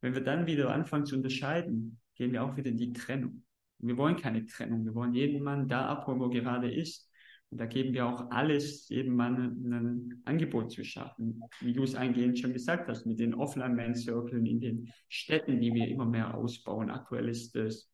wenn 0.00 0.14
wir 0.14 0.22
dann 0.22 0.46
wieder 0.46 0.70
anfangen 0.70 1.04
zu 1.04 1.16
unterscheiden, 1.16 1.98
gehen 2.14 2.32
wir 2.32 2.42
auch 2.42 2.56
wieder 2.56 2.70
in 2.70 2.78
die 2.78 2.92
Trennung. 2.92 3.44
Wir 3.78 3.96
wollen 3.96 4.16
keine 4.16 4.46
Trennung. 4.46 4.84
Wir 4.84 4.94
wollen 4.94 5.14
jeden 5.14 5.42
Mann 5.42 5.68
da 5.68 5.86
abholen, 5.86 6.20
wo 6.20 6.24
er 6.24 6.40
gerade 6.40 6.72
ist. 6.72 7.09
Und 7.50 7.58
da 7.58 7.66
geben 7.66 7.92
wir 7.92 8.06
auch 8.06 8.30
alles, 8.30 8.88
jedem 8.88 9.16
Mann 9.16 9.36
ein 9.64 10.22
Angebot 10.24 10.70
zu 10.70 10.84
schaffen. 10.84 11.42
Wie 11.60 11.72
du 11.72 11.82
es 11.82 11.94
eingehend 11.94 12.38
schon 12.38 12.52
gesagt 12.52 12.88
hast, 12.88 13.06
mit 13.06 13.18
den 13.18 13.34
Offline-Man-Circles 13.34 14.46
in 14.46 14.60
den 14.60 14.92
Städten, 15.08 15.60
die 15.60 15.74
wir 15.74 15.88
immer 15.88 16.06
mehr 16.06 16.34
ausbauen. 16.34 16.90
Aktuell 16.90 17.28
ist 17.28 17.56
es 17.56 17.90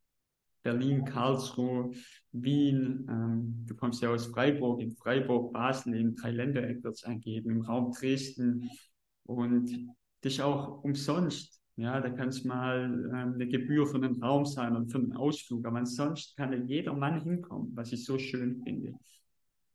Berlin, 0.61 1.05
Karlsruhe, 1.05 1.91
Wien. 2.31 3.07
Ähm, 3.09 3.65
du 3.65 3.75
kommst 3.75 4.03
ja 4.03 4.09
aus 4.09 4.27
Freiburg, 4.27 4.81
in 4.81 4.91
Freiburg, 4.91 5.53
Basel, 5.53 5.95
im 5.95 6.15
Dreiländereck 6.15 6.83
wird 6.83 6.93
es 6.93 7.03
eingeben, 7.03 7.49
im 7.49 7.61
Raum 7.61 7.91
Dresden. 7.91 8.69
Und 9.23 9.71
ist 10.27 10.41
auch 10.41 10.83
umsonst. 10.83 11.61
Ja, 11.77 12.01
da 12.01 12.09
kann 12.09 12.29
es 12.29 12.43
mal 12.43 12.85
ähm, 12.85 13.33
eine 13.35 13.47
Gebühr 13.47 13.85
für 13.85 13.97
einen 13.97 14.21
Raum 14.21 14.45
sein 14.45 14.75
und 14.75 14.91
für 14.91 14.97
einen 14.97 15.13
Ausflug, 15.13 15.65
aber 15.65 15.77
ansonsten 15.77 16.35
kann 16.35 16.51
ja 16.51 16.59
jeder 16.59 16.93
Mann 16.93 17.21
hinkommen, 17.21 17.71
was 17.75 17.91
ich 17.91 18.03
so 18.03 18.17
schön 18.17 18.61
finde. 18.63 18.93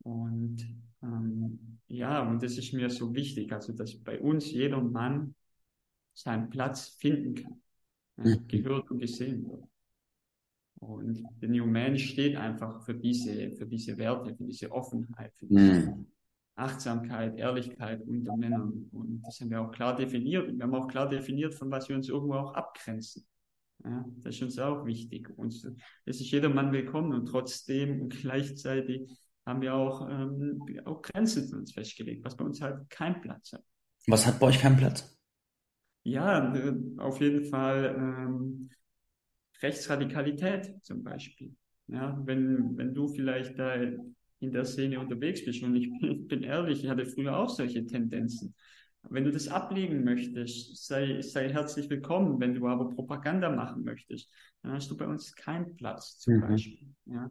Und 0.02 0.58
ähm, 1.02 1.78
ja, 1.88 2.28
und 2.28 2.42
das 2.42 2.58
ist 2.58 2.72
mir 2.72 2.90
so 2.90 3.14
wichtig, 3.14 3.52
also 3.52 3.72
dass 3.72 3.94
bei 4.02 4.20
uns 4.20 4.50
jeder 4.50 4.80
Mann 4.80 5.34
seinen 6.14 6.50
Platz 6.50 6.88
finden 6.98 7.34
kann, 7.34 7.60
mhm. 8.16 8.48
gehört 8.48 8.90
und 8.90 8.98
gesehen 8.98 9.48
wird. 9.48 9.64
Und 10.80 11.22
der 11.40 11.48
New 11.48 11.66
Man 11.66 11.96
steht 11.96 12.36
einfach 12.36 12.82
für 12.84 12.94
diese, 12.94 13.52
für 13.52 13.66
diese 13.66 13.96
Werte, 13.98 14.34
für 14.34 14.44
diese 14.44 14.72
Offenheit, 14.72 15.32
für 15.36 15.46
diese 15.46 15.92
mhm. 15.92 16.06
Achtsamkeit, 16.56 17.38
Ehrlichkeit 17.38 18.02
unter 18.02 18.36
Männern. 18.36 18.88
Und 18.90 19.22
das 19.22 19.40
haben 19.40 19.50
wir 19.50 19.60
auch 19.60 19.70
klar 19.70 19.94
definiert. 19.94 20.48
Und 20.48 20.58
wir 20.58 20.64
haben 20.64 20.74
auch 20.74 20.88
klar 20.88 21.08
definiert, 21.08 21.54
von 21.54 21.70
was 21.70 21.88
wir 21.88 21.94
uns 21.94 22.08
irgendwo 22.08 22.34
auch 22.34 22.54
abgrenzen. 22.54 23.24
Ja, 23.84 24.04
das 24.22 24.34
ist 24.34 24.42
uns 24.42 24.58
auch 24.58 24.84
wichtig. 24.84 25.30
Und 25.36 25.54
es 26.04 26.20
ist 26.20 26.30
jeder 26.30 26.48
Mann 26.48 26.72
willkommen 26.72 27.12
und 27.12 27.26
trotzdem 27.26 28.02
und 28.02 28.10
gleichzeitig 28.20 29.08
haben 29.46 29.60
wir 29.60 29.74
auch, 29.74 30.08
ähm, 30.08 30.62
auch 30.84 31.02
Grenzen 31.02 31.48
für 31.48 31.56
uns 31.56 31.72
festgelegt, 31.72 32.24
was 32.24 32.36
bei 32.36 32.44
uns 32.44 32.60
halt 32.60 32.88
keinen 32.90 33.20
Platz 33.20 33.52
hat. 33.52 33.64
Was 34.06 34.26
hat 34.26 34.38
bei 34.38 34.46
euch 34.46 34.60
keinen 34.60 34.76
Platz? 34.76 35.18
Ja, 36.04 36.54
äh, 36.54 36.74
auf 36.98 37.20
jeden 37.20 37.44
Fall 37.44 37.94
ähm, 37.96 38.70
Rechtsradikalität 39.60 40.74
zum 40.82 41.02
Beispiel. 41.02 41.54
Ja, 41.88 42.20
wenn, 42.24 42.76
wenn 42.76 42.94
du 42.94 43.08
vielleicht 43.08 43.58
da 43.58 43.74
in 43.74 44.50
der 44.50 44.64
Szene 44.64 44.98
unterwegs 44.98 45.44
bist 45.44 45.62
und 45.62 45.76
ich 45.76 45.90
bin, 46.00 46.26
bin 46.28 46.42
ehrlich, 46.42 46.82
ich 46.82 46.90
hatte 46.90 47.06
früher 47.06 47.36
auch 47.36 47.48
solche 47.48 47.86
Tendenzen. 47.86 48.54
Wenn 49.10 49.24
du 49.24 49.32
das 49.32 49.48
ablegen 49.48 50.04
möchtest, 50.04 50.86
sei, 50.86 51.20
sei 51.22 51.52
herzlich 51.52 51.90
willkommen. 51.90 52.38
Wenn 52.40 52.54
du 52.54 52.68
aber 52.68 52.88
Propaganda 52.88 53.50
machen 53.50 53.82
möchtest, 53.82 54.30
dann 54.62 54.72
hast 54.72 54.90
du 54.90 54.96
bei 54.96 55.06
uns 55.06 55.34
keinen 55.34 55.74
Platz 55.74 56.18
zum 56.18 56.34
mhm. 56.34 56.40
Beispiel. 56.40 56.94
Ja. 57.06 57.30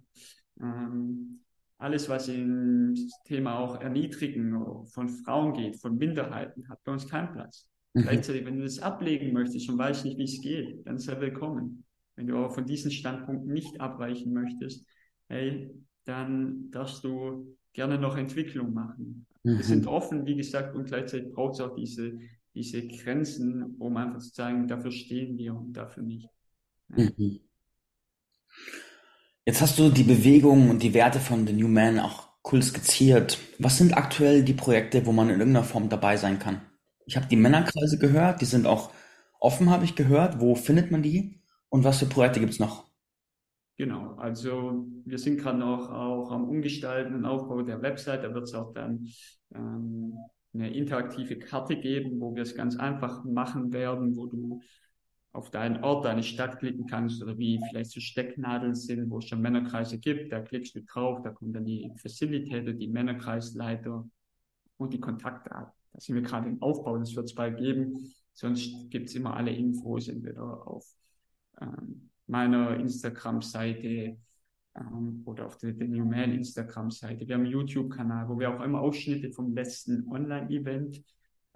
Ähm, 0.60 1.42
alles, 1.82 2.08
was 2.10 2.28
im 2.28 2.96
Thema 3.26 3.58
auch 3.58 3.82
Erniedrigen 3.82 4.86
von 4.86 5.10
Frauen 5.10 5.54
geht, 5.54 5.82
von 5.82 5.98
Minderheiten, 5.98 6.70
hat 6.70 6.84
bei 6.84 6.92
uns 6.92 7.08
keinen 7.08 7.34
Platz. 7.34 7.68
Mhm. 7.94 8.04
Gleichzeitig, 8.04 8.46
wenn 8.46 8.58
du 8.58 8.64
das 8.64 8.80
ablegen 8.80 9.34
möchtest 9.34 9.68
und 9.68 9.80
weißt 9.80 10.06
nicht, 10.06 10.20
wie 10.20 10.26
es 10.26 10.42
geht, 10.42 10.86
dann 10.86 11.00
sei 11.00 11.20
willkommen. 11.20 11.84
Wenn 12.16 12.28
du 12.28 12.38
aber 12.38 12.52
von 12.52 12.66
diesen 12.66 12.92
Standpunkten 12.92 13.52
nicht 13.52 13.82
abweichen 13.82 14.32
möchtest, 14.32 14.86
hey, 15.28 15.72
dann 16.06 16.70
darfst 16.70 17.04
du 17.04 17.58
gerne 17.74 17.98
noch 17.98 18.16
Entwicklung 18.16 18.74
machen. 18.74 19.26
Mhm. 19.44 19.58
Wir 19.58 19.64
sind 19.64 19.88
offen, 19.88 20.26
wie 20.28 20.36
gesagt, 20.36 20.76
und 20.76 20.86
gleichzeitig 20.86 21.32
braucht 21.34 21.56
es 21.56 21.62
auch 21.62 21.74
diese, 21.74 22.14
diese 22.54 22.88
Grenzen, 22.88 23.76
um 23.80 23.98
einfach 23.98 24.20
zu 24.20 24.30
sagen, 24.30 24.68
dafür 24.68 24.92
stehen 24.92 25.36
wir 25.36 25.56
und 25.56 25.74
dafür 25.74 26.04
nicht. 26.04 26.30
Mhm. 26.90 27.40
Jetzt 29.52 29.62
hast 29.62 29.80
du 29.80 29.90
die 29.90 30.04
Bewegung 30.04 30.70
und 30.70 30.82
die 30.82 30.94
Werte 30.94 31.20
von 31.20 31.46
The 31.46 31.52
New 31.52 31.68
Man 31.68 32.00
auch 32.00 32.30
cool 32.50 32.64
skizziert. 32.64 33.38
Was 33.60 33.80
sind 33.80 33.98
aktuell 33.98 34.44
die 34.46 34.54
Projekte, 34.54 35.06
wo 35.06 35.12
man 35.12 35.28
in 35.28 35.40
irgendeiner 35.40 35.66
Form 35.66 35.90
dabei 35.90 36.16
sein 36.16 36.40
kann? 36.40 36.62
Ich 37.06 37.18
habe 37.18 37.28
die 37.28 37.36
Männerkreise 37.36 38.00
gehört, 38.00 38.40
die 38.40 38.46
sind 38.46 38.66
auch 38.66 38.92
offen, 39.42 39.70
habe 39.70 39.84
ich 39.84 39.98
gehört. 39.98 40.40
Wo 40.40 40.56
findet 40.56 40.90
man 40.90 41.04
die? 41.04 41.42
Und 41.68 41.84
was 41.84 42.00
für 42.00 42.06
Projekte 42.06 42.40
gibt 42.40 42.54
es 42.54 42.60
noch? 42.60 42.86
Genau, 43.76 44.16
also 44.16 44.88
wir 45.04 45.18
sind 45.18 45.38
gerade 45.42 45.60
noch 45.60 45.92
auch 45.92 46.32
am 46.32 46.48
Umgestalten 46.48 47.14
und 47.14 47.26
Aufbau 47.26 47.62
der 47.62 47.82
Website. 47.82 48.24
Da 48.24 48.34
wird 48.34 48.46
es 48.46 48.54
auch 48.54 48.72
dann 48.72 49.06
ähm, 49.54 50.14
eine 50.54 50.74
interaktive 50.74 51.38
Karte 51.38 51.76
geben, 51.76 52.22
wo 52.22 52.34
wir 52.34 52.44
es 52.44 52.56
ganz 52.56 52.78
einfach 52.78 53.26
machen 53.26 53.74
werden, 53.74 54.16
wo 54.16 54.28
du 54.28 54.62
auf 55.34 55.50
deinen 55.50 55.84
Ort, 55.84 56.06
deine 56.06 56.24
Stadt 56.24 56.60
klicken 56.60 56.88
kannst 56.88 57.24
oder 57.24 57.38
wie 57.38 57.60
vielleicht 57.70 57.92
so 57.92 58.00
Stecknadeln 58.00 58.76
sind, 58.76 59.10
wo 59.10 59.20
es 59.20 59.28
schon 59.28 59.42
Männerkreise 59.42 59.98
gibt. 59.98 60.32
Da 60.32 60.42
klickst 60.42 60.76
du 60.76 60.82
drauf, 60.84 61.22
da 61.24 61.30
kommt 61.30 61.56
dann 61.56 61.66
die 61.66 61.92
Facilitator, 61.96 62.74
die 62.74 62.88
Männerkreisleiter 62.88 64.06
und 64.78 64.94
die 64.94 65.00
Kontaktdaten. 65.00 65.72
Da 65.94 66.00
sind 66.00 66.16
wir 66.16 66.22
gerade 66.22 66.50
im 66.50 66.62
Aufbau, 66.62 66.98
das 66.98 67.16
wird 67.16 67.26
es 67.26 67.36
bald 67.36 67.58
geben. 67.58 68.14
Sonst 68.34 68.90
gibt 68.90 69.10
es 69.10 69.16
immer 69.16 69.36
alle 69.36 69.52
Infos 69.52 70.08
entweder 70.08 70.68
auf 70.68 70.86
ähm, 71.62 72.10
meiner 72.28 72.78
Instagram-Seite 72.78 74.18
ähm, 74.76 75.22
oder 75.26 75.46
auf 75.46 75.58
der, 75.58 75.74
der 75.74 75.88
New 75.88 76.06
Man 76.06 76.32
Instagram-Seite. 76.32 77.28
Wir 77.28 77.36
haben 77.36 77.44
einen 77.44 77.52
YouTube-Kanal, 77.52 78.28
wo 78.30 78.40
wir 78.40 78.54
auch 78.54 78.64
immer 78.64 78.82
Ausschnitte 78.82 79.32
vom 79.32 79.54
letzten 79.54 80.08
Online-Event 80.10 81.04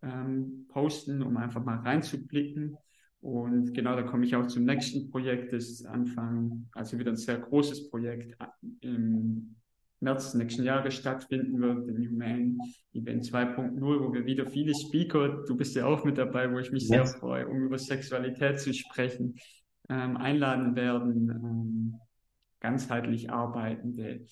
ähm, 0.01 0.65
posten, 0.69 1.21
um 1.21 1.37
einfach 1.37 1.63
mal 1.63 1.79
reinzublicken. 1.79 2.77
Und 3.25 3.73
genau, 3.73 3.95
da 3.95 4.03
komme 4.03 4.23
ich 4.23 4.35
auch 4.35 4.45
zum 4.45 4.65
nächsten 4.65 5.09
Projekt, 5.09 5.51
das 5.51 5.83
Anfang, 5.83 6.67
also 6.73 6.99
wieder 6.99 7.09
ein 7.09 7.17
sehr 7.17 7.39
großes 7.39 7.89
Projekt 7.89 8.37
im 8.81 9.55
März 9.99 10.35
nächsten 10.35 10.63
Jahres 10.63 10.93
stattfinden 10.93 11.59
wird, 11.59 11.87
der 11.87 11.95
New 11.95 12.15
Man 12.15 12.59
Event 12.93 13.25
2.0, 13.25 13.81
wo 13.81 14.13
wir 14.13 14.27
wieder 14.27 14.45
viele 14.45 14.75
Speaker, 14.75 15.43
du 15.43 15.57
bist 15.57 15.75
ja 15.75 15.87
auch 15.87 16.03
mit 16.03 16.19
dabei, 16.19 16.53
wo 16.53 16.59
ich 16.59 16.71
mich 16.71 16.87
ja. 16.87 17.03
sehr 17.03 17.19
freue, 17.19 17.47
um 17.47 17.63
über 17.63 17.79
Sexualität 17.79 18.59
zu 18.59 18.71
sprechen, 18.75 19.39
ähm, 19.89 20.17
einladen 20.17 20.75
werden, 20.75 21.29
ähm, 21.31 21.95
ganzheitlich 22.59 23.31
arbeitende 23.31 24.23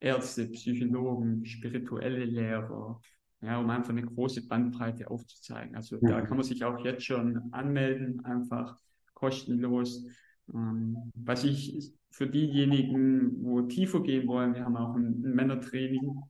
Ärzte, 0.00 0.46
Psychologen, 0.46 1.44
spirituelle 1.44 2.24
Lehrer, 2.24 3.02
ja, 3.42 3.58
um 3.58 3.70
einfach 3.70 3.90
eine 3.90 4.02
große 4.02 4.46
Bandbreite 4.46 5.10
aufzuzeigen. 5.10 5.74
Also 5.74 5.96
ja. 5.96 6.10
da 6.10 6.20
kann 6.22 6.36
man 6.36 6.44
sich 6.44 6.64
auch 6.64 6.84
jetzt 6.84 7.04
schon 7.04 7.52
anmelden, 7.52 8.24
einfach 8.24 8.76
kostenlos. 9.14 10.06
Ähm, 10.52 11.12
was 11.14 11.44
ich 11.44 11.92
für 12.10 12.26
diejenigen, 12.26 13.42
wo 13.44 13.62
tiefer 13.62 14.02
gehen 14.02 14.26
wollen, 14.26 14.54
wir 14.54 14.64
haben 14.64 14.76
auch 14.76 14.94
ein, 14.94 15.22
ein 15.24 15.34
Männertraining 15.34 16.20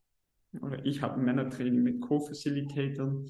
oder 0.60 0.84
ich 0.84 1.02
habe 1.02 1.14
ein 1.14 1.24
Männertraining 1.24 1.82
mit 1.82 2.00
Co-Facilitatern. 2.00 3.26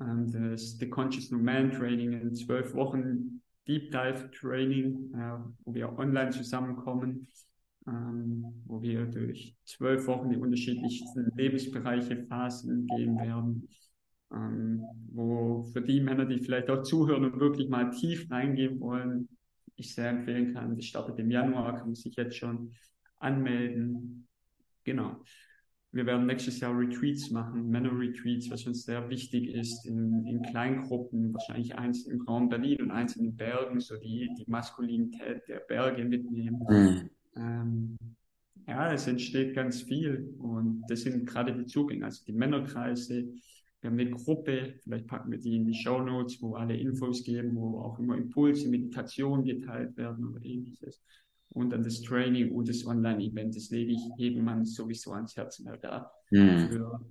Ähm, 0.00 0.30
das 0.30 0.76
The 0.78 0.88
Conscious 0.88 1.30
No 1.30 1.38
Man 1.38 1.70
Training 1.70 2.12
in 2.12 2.34
zwölf 2.34 2.74
Wochen 2.74 3.42
Deep 3.66 3.90
Dive 3.90 4.30
Training, 4.32 5.12
äh, 5.14 5.38
wo 5.64 5.74
wir 5.74 5.98
online 5.98 6.30
zusammenkommen, 6.30 7.28
ähm, 7.88 8.44
wo 8.66 8.82
wir 8.82 9.06
durch 9.06 9.56
zwölf 9.64 10.06
Wochen 10.06 10.30
die 10.30 10.36
unterschiedlichsten 10.36 11.30
Lebensbereiche, 11.34 12.26
Phasen 12.26 12.86
gehen 12.86 13.18
werden, 13.18 13.68
ähm, 14.32 14.84
wo 15.10 15.62
für 15.72 15.80
die 15.80 16.00
Männer, 16.00 16.26
die 16.26 16.38
vielleicht 16.38 16.70
auch 16.70 16.82
zuhören 16.82 17.24
und 17.24 17.40
wirklich 17.40 17.68
mal 17.68 17.90
tief 17.90 18.30
reingehen 18.30 18.78
wollen, 18.80 19.28
ich 19.76 19.94
sehr 19.94 20.10
empfehlen 20.10 20.54
kann. 20.54 20.76
Das 20.76 20.84
startet 20.84 21.18
im 21.18 21.30
Januar, 21.30 21.76
kann 21.76 21.86
man 21.86 21.94
sich 21.94 22.16
jetzt 22.16 22.36
schon 22.36 22.72
anmelden. 23.18 24.28
Genau. 24.84 25.22
Wir 25.90 26.04
werden 26.04 26.26
nächstes 26.26 26.60
Jahr 26.60 26.76
Retreats 26.76 27.30
machen, 27.30 27.70
Männer-Retreats, 27.70 28.50
was 28.50 28.66
uns 28.66 28.84
sehr 28.84 29.08
wichtig 29.08 29.48
ist, 29.54 29.86
in, 29.86 30.26
in 30.26 30.42
Kleingruppen, 30.42 31.32
wahrscheinlich 31.32 31.76
eins 31.76 32.06
im 32.06 32.20
Raum 32.22 32.50
Berlin 32.50 32.82
und 32.82 32.90
eins 32.90 33.16
in 33.16 33.24
den 33.24 33.36
Bergen, 33.36 33.80
so 33.80 33.96
die, 33.96 34.28
die 34.38 34.44
Maskulinität 34.50 35.48
der 35.48 35.60
Berge 35.60 36.04
mitnehmen. 36.04 36.60
Mhm. 36.68 37.10
Ähm, 37.38 37.96
ja, 38.66 38.92
es 38.92 39.06
entsteht 39.06 39.54
ganz 39.54 39.82
viel 39.82 40.34
und 40.38 40.82
das 40.88 41.00
sind 41.02 41.26
gerade 41.26 41.54
die 41.54 41.66
Zugänge, 41.66 42.04
also 42.04 42.22
die 42.26 42.32
Männerkreise. 42.32 43.28
Wir 43.80 43.90
haben 43.90 43.98
eine 43.98 44.10
Gruppe, 44.10 44.74
vielleicht 44.82 45.06
packen 45.06 45.30
wir 45.30 45.38
die 45.38 45.56
in 45.56 45.66
die 45.66 45.74
Show 45.74 46.02
Notes, 46.02 46.42
wo 46.42 46.56
alle 46.56 46.76
Infos 46.76 47.24
geben, 47.24 47.54
wo 47.54 47.80
auch 47.80 47.98
immer 47.98 48.16
Impulse, 48.16 48.68
Meditationen 48.68 49.44
geteilt 49.44 49.96
werden 49.96 50.26
oder 50.26 50.44
ähnliches. 50.44 51.00
Und 51.50 51.70
dann 51.70 51.82
das 51.82 52.02
Training 52.02 52.52
und 52.52 52.68
das 52.68 52.84
Online-Event, 52.84 53.56
das 53.56 53.70
lege 53.70 53.92
ich 53.92 54.00
jedem 54.18 54.44
Mann 54.44 54.66
sowieso 54.66 55.12
ans 55.12 55.36
Herz, 55.36 55.64
weil 55.64 55.78
da 55.78 56.10
mhm. 56.30 56.68
für, 56.68 57.06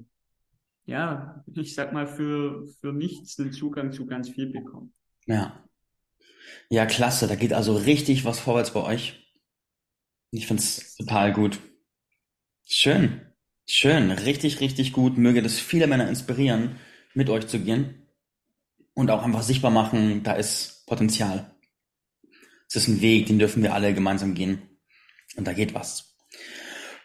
ja, 0.85 1.43
ich 1.55 1.73
sag 1.73 1.91
mal, 1.91 2.05
für, 2.05 2.67
für 2.81 2.93
nichts 2.93 3.35
den 3.35 3.51
Zugang 3.51 3.91
zu 3.91 4.05
ganz 4.05 4.29
viel 4.29 4.51
bekommt. 4.51 4.93
Ja. 5.25 5.63
Ja, 6.69 6.85
klasse. 6.85 7.27
Da 7.27 7.35
geht 7.35 7.53
also 7.53 7.75
richtig 7.75 8.25
was 8.25 8.39
vorwärts 8.39 8.73
bei 8.73 8.83
euch. 8.83 9.26
Ich 10.31 10.47
find's 10.47 10.95
total 10.95 11.33
gut. 11.33 11.59
Schön. 12.65 13.21
Schön. 13.65 14.11
Richtig, 14.11 14.59
richtig 14.59 14.93
gut. 14.93 15.17
Möge 15.17 15.41
das 15.41 15.59
viele 15.59 15.87
Männer 15.87 16.07
inspirieren, 16.09 16.77
mit 17.13 17.29
euch 17.29 17.47
zu 17.47 17.59
gehen. 17.59 18.07
Und 18.93 19.11
auch 19.11 19.23
einfach 19.23 19.43
sichtbar 19.43 19.71
machen, 19.71 20.23
da 20.23 20.33
ist 20.33 20.85
Potenzial. 20.87 21.51
Es 22.67 22.75
ist 22.75 22.87
ein 22.87 23.01
Weg, 23.01 23.27
den 23.27 23.39
dürfen 23.39 23.63
wir 23.63 23.73
alle 23.73 23.93
gemeinsam 23.93 24.33
gehen. 24.33 24.61
Und 25.35 25.47
da 25.47 25.53
geht 25.53 25.73
was. 25.73 26.17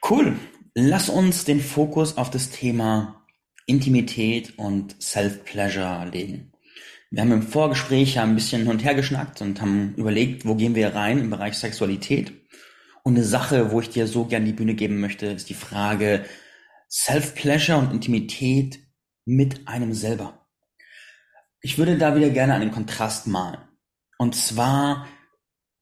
Cool. 0.08 0.36
Lass 0.74 1.08
uns 1.08 1.44
den 1.44 1.60
Fokus 1.60 2.16
auf 2.16 2.30
das 2.30 2.50
Thema 2.50 3.26
Intimität 3.66 4.58
und 4.58 5.00
Self-Pleasure 5.00 6.10
legen. 6.10 6.52
Wir 7.10 7.22
haben 7.22 7.32
im 7.32 7.42
Vorgespräch 7.42 8.14
ja 8.14 8.22
ein 8.22 8.34
bisschen 8.34 8.62
hin 8.62 8.70
und 8.70 8.82
her 8.82 8.94
geschnackt 8.94 9.42
und 9.42 9.60
haben 9.60 9.94
überlegt, 9.96 10.46
wo 10.46 10.54
gehen 10.54 10.74
wir 10.74 10.94
rein 10.94 11.18
im 11.18 11.30
Bereich 11.30 11.54
Sexualität. 11.54 12.32
Und 13.02 13.16
eine 13.16 13.24
Sache, 13.24 13.72
wo 13.72 13.80
ich 13.80 13.90
dir 13.90 14.06
so 14.06 14.26
gern 14.26 14.44
die 14.44 14.52
Bühne 14.52 14.74
geben 14.74 15.00
möchte, 15.00 15.26
ist 15.26 15.48
die 15.48 15.54
Frage 15.54 16.24
Self-Pleasure 16.90 17.78
und 17.78 17.92
Intimität 17.92 18.78
mit 19.24 19.66
einem 19.66 19.92
selber. 19.92 20.46
Ich 21.60 21.78
würde 21.78 21.98
da 21.98 22.14
wieder 22.14 22.30
gerne 22.30 22.54
einen 22.54 22.70
Kontrast 22.70 23.26
malen. 23.26 23.60
Und 24.18 24.36
zwar, 24.36 25.08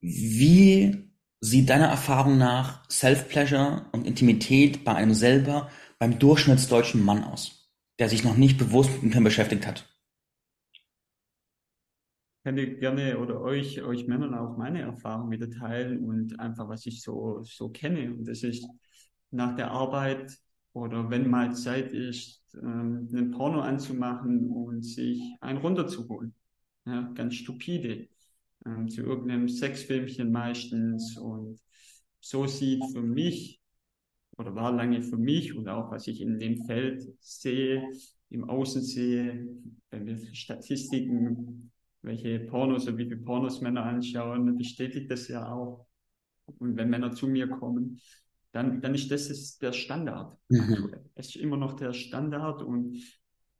wie 0.00 1.10
sieht 1.40 1.68
deiner 1.68 1.88
Erfahrung 1.88 2.38
nach 2.38 2.88
Self-Pleasure 2.88 3.86
und 3.92 4.06
Intimität 4.06 4.84
bei 4.84 4.94
einem 4.94 5.14
selber 5.14 5.70
beim 5.98 6.18
durchschnittsdeutschen 6.18 7.02
Mann 7.02 7.24
aus, 7.24 7.72
der 7.98 8.08
sich 8.08 8.24
noch 8.24 8.36
nicht 8.36 8.56
bewusst 8.56 8.90
mit 8.92 9.02
dem 9.02 9.12
Thema 9.12 9.24
beschäftigt 9.24 9.66
hat? 9.66 9.89
Kann 12.42 12.56
ich 12.56 12.78
gerne 12.78 13.18
oder 13.18 13.40
euch, 13.40 13.82
euch 13.82 14.06
Männern 14.06 14.34
auch 14.34 14.56
meine 14.56 14.80
Erfahrung 14.80 15.30
wieder 15.30 15.50
teilen 15.50 16.04
und 16.04 16.40
einfach, 16.40 16.68
was 16.68 16.86
ich 16.86 17.02
so, 17.02 17.42
so 17.42 17.68
kenne. 17.68 18.14
Und 18.14 18.26
das 18.26 18.42
ist 18.42 18.66
nach 19.30 19.54
der 19.56 19.70
Arbeit 19.70 20.36
oder 20.72 21.10
wenn 21.10 21.28
mal 21.28 21.54
Zeit 21.54 21.92
ist, 21.92 22.42
ähm, 22.54 23.08
einen 23.12 23.30
Porno 23.32 23.60
anzumachen 23.60 24.48
und 24.48 24.82
sich 24.82 25.20
einen 25.40 25.58
runterzuholen. 25.58 26.34
Ja, 26.86 27.12
ganz 27.14 27.34
stupide. 27.34 28.08
Ähm, 28.66 28.88
zu 28.88 29.02
irgendeinem 29.02 29.48
Sexfilmchen 29.48 30.32
meistens. 30.32 31.16
Und 31.18 31.60
so 32.20 32.46
sieht 32.46 32.82
für 32.92 33.02
mich 33.02 33.60
oder 34.38 34.54
war 34.54 34.72
lange 34.72 35.02
für 35.02 35.18
mich 35.18 35.54
und 35.54 35.68
auch 35.68 35.90
was 35.90 36.06
ich 36.06 36.20
in 36.20 36.38
dem 36.38 36.64
Feld 36.64 37.02
sehe, 37.20 37.86
im 38.30 38.48
Außen 38.48 38.82
sehe, 38.82 39.46
wenn 39.90 40.06
wir 40.06 40.18
Statistiken 40.34 41.69
welche 42.02 42.40
Pornos 42.40 42.86
oder 42.86 42.98
wie 42.98 43.04
viele 43.04 43.20
Pornos 43.20 43.60
Männer 43.60 43.84
anschauen, 43.84 44.56
bestätigt 44.56 45.10
das 45.10 45.28
ja 45.28 45.50
auch. 45.52 45.86
Und 46.58 46.76
wenn 46.76 46.90
Männer 46.90 47.12
zu 47.12 47.28
mir 47.28 47.48
kommen, 47.48 48.00
dann, 48.52 48.80
dann 48.80 48.94
ist 48.94 49.10
das 49.10 49.30
ist 49.30 49.62
der 49.62 49.72
Standard. 49.72 50.36
Mhm. 50.48 50.94
Es 51.14 51.28
ist 51.28 51.36
immer 51.36 51.56
noch 51.56 51.74
der 51.74 51.92
Standard 51.92 52.62
und 52.62 53.00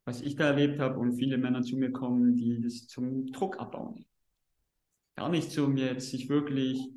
was 0.03 0.21
ich 0.21 0.35
da 0.35 0.47
erlebt 0.47 0.79
habe 0.79 0.99
und 0.99 1.13
viele 1.13 1.37
Männer 1.37 1.61
zu 1.61 1.77
mir 1.77 1.91
kommen, 1.91 2.35
die 2.35 2.59
das 2.59 2.87
zum 2.87 3.31
Druck 3.31 3.59
abbauen. 3.59 4.05
Gar 5.15 5.29
nicht 5.29 5.51
zum 5.51 5.77
jetzt 5.77 6.09
sich 6.09 6.27
wirklich 6.27 6.89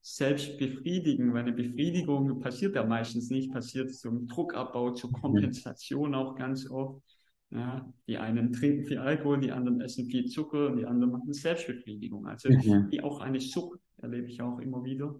selbst 0.00 0.58
befriedigen, 0.58 1.32
weil 1.32 1.42
eine 1.42 1.52
Befriedigung 1.52 2.40
passiert 2.40 2.74
ja 2.74 2.84
meistens 2.84 3.30
nicht, 3.30 3.52
passiert 3.52 3.94
zum 3.94 4.26
Druckabbau, 4.26 4.92
zur 4.92 5.12
Kompensation 5.12 6.14
auch 6.14 6.34
ganz 6.34 6.68
oft. 6.70 7.02
Ja, 7.50 7.90
die 8.06 8.18
einen 8.18 8.52
trinken 8.52 8.84
viel 8.84 8.98
Alkohol, 8.98 9.40
die 9.40 9.52
anderen 9.52 9.80
essen 9.80 10.06
viel 10.06 10.26
Zucker 10.26 10.66
und 10.66 10.76
die 10.76 10.84
anderen 10.84 11.12
machen 11.12 11.32
Selbstbefriedigung. 11.32 12.26
Also 12.26 12.50
mhm. 12.50 12.90
die 12.90 13.02
auch 13.02 13.20
eine 13.20 13.40
Sucht 13.40 13.80
erlebe 13.96 14.28
ich 14.28 14.42
auch 14.42 14.58
immer 14.58 14.84
wieder. 14.84 15.18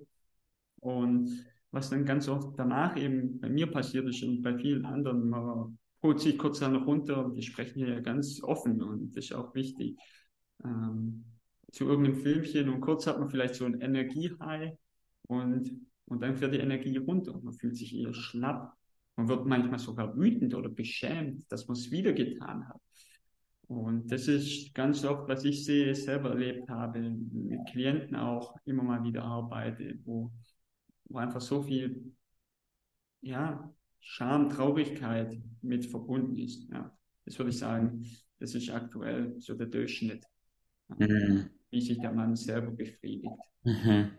Und 0.80 1.46
was 1.70 1.90
dann 1.90 2.04
ganz 2.04 2.28
oft 2.28 2.58
danach 2.58 2.96
eben 2.96 3.40
bei 3.40 3.48
mir 3.48 3.66
passiert 3.66 4.06
ist 4.08 4.22
und 4.22 4.42
bei 4.42 4.56
vielen 4.56 4.84
anderen, 4.84 5.28
man 5.30 5.78
holt 6.02 6.20
sich 6.20 6.38
kurz 6.38 6.60
dann 6.60 6.76
runter. 6.76 7.34
Wir 7.34 7.42
sprechen 7.42 7.78
hier 7.78 7.94
ja 7.94 8.00
ganz 8.00 8.42
offen 8.42 8.82
und 8.82 9.16
das 9.16 9.26
ist 9.26 9.32
auch 9.32 9.54
wichtig. 9.54 9.98
Ähm, 10.64 11.24
zu 11.72 11.84
irgendeinem 11.84 12.16
Filmchen 12.16 12.68
und 12.68 12.80
kurz 12.80 13.06
hat 13.06 13.18
man 13.18 13.28
vielleicht 13.28 13.54
so 13.54 13.64
ein 13.64 13.80
Energiehigh 13.80 14.76
und, 15.28 15.70
und 16.06 16.22
dann 16.22 16.36
fährt 16.36 16.54
die 16.54 16.58
Energie 16.58 16.96
runter. 16.96 17.38
Man 17.42 17.54
fühlt 17.54 17.76
sich 17.76 17.94
eher 17.94 18.14
schlapp 18.14 18.77
man 19.18 19.26
wird 19.26 19.46
manchmal 19.46 19.80
sogar 19.80 20.16
wütend 20.16 20.54
oder 20.54 20.68
beschämt, 20.68 21.50
dass 21.50 21.66
man 21.66 21.76
es 21.76 21.90
wieder 21.90 22.12
getan 22.12 22.68
hat. 22.68 22.80
Und 23.66 24.12
das 24.12 24.28
ist 24.28 24.72
ganz 24.74 25.04
oft, 25.04 25.28
was 25.28 25.44
ich 25.44 25.64
sehe, 25.64 25.92
selber 25.92 26.30
erlebt 26.30 26.70
habe, 26.70 27.00
mit 27.00 27.66
Klienten 27.66 28.14
auch 28.14 28.54
immer 28.64 28.84
mal 28.84 29.02
wieder 29.02 29.24
arbeite, 29.24 29.98
wo, 30.04 30.30
wo 31.06 31.18
einfach 31.18 31.40
so 31.40 31.62
viel, 31.62 32.14
ja, 33.20 33.74
Scham, 33.98 34.48
Traurigkeit 34.50 35.36
mit 35.62 35.84
verbunden 35.84 36.36
ist. 36.36 36.70
Ja, 36.70 36.96
das 37.24 37.36
würde 37.38 37.50
ich 37.50 37.58
sagen, 37.58 38.06
das 38.38 38.54
ist 38.54 38.70
aktuell 38.70 39.34
so 39.40 39.54
der 39.54 39.66
Durchschnitt, 39.66 40.24
mhm. 40.96 41.50
wie 41.70 41.80
sich 41.80 41.98
der 41.98 42.12
Mann 42.12 42.36
selber 42.36 42.70
befriedigt. 42.70 43.34
Mhm. 43.64 44.12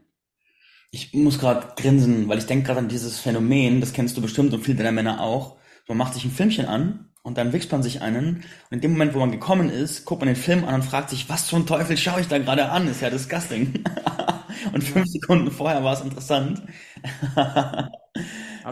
Ich 0.91 1.13
muss 1.13 1.39
gerade 1.39 1.73
grinsen, 1.75 2.27
weil 2.27 2.39
ich 2.39 2.45
denke 2.47 2.65
gerade 2.67 2.79
an 2.79 2.87
dieses 2.89 3.19
Phänomen, 3.19 3.79
das 3.79 3.93
kennst 3.93 4.17
du 4.17 4.21
bestimmt 4.21 4.53
und 4.53 4.63
viele 4.63 4.77
deiner 4.79 4.91
Männer 4.91 5.21
auch. 5.21 5.57
Man 5.87 5.97
macht 5.97 6.13
sich 6.15 6.25
ein 6.25 6.31
Filmchen 6.31 6.65
an 6.65 7.09
und 7.21 7.37
dann 7.37 7.53
wichst 7.53 7.71
man 7.71 7.83
sich 7.83 8.01
einen 8.01 8.37
und 8.37 8.43
in 8.71 8.81
dem 8.81 8.91
Moment, 8.93 9.13
wo 9.13 9.19
man 9.19 9.31
gekommen 9.31 9.69
ist, 9.69 10.05
guckt 10.05 10.21
man 10.21 10.27
den 10.27 10.35
Film 10.35 10.65
an 10.65 10.75
und 10.75 10.83
fragt 10.83 11.09
sich, 11.11 11.29
was 11.29 11.47
zum 11.47 11.65
Teufel 11.67 11.97
schaue 11.97 12.21
ich 12.21 12.27
da 12.27 12.39
gerade 12.39 12.69
an? 12.69 12.87
Ist 12.87 13.01
ja 13.01 13.09
disgusting. 13.09 13.83
und 14.73 14.83
fünf 14.83 15.07
Sekunden 15.07 15.51
vorher 15.51 15.83
war 15.83 15.93
es 15.93 16.01
interessant. 16.01 16.63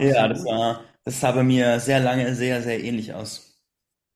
ja, 0.00 0.28
das 0.28 0.44
war, 0.44 0.84
das 1.04 1.20
sah 1.20 1.32
bei 1.32 1.42
mir 1.44 1.80
sehr 1.80 2.00
lange 2.00 2.34
sehr, 2.34 2.62
sehr 2.62 2.82
ähnlich 2.82 3.14
aus. 3.14 3.48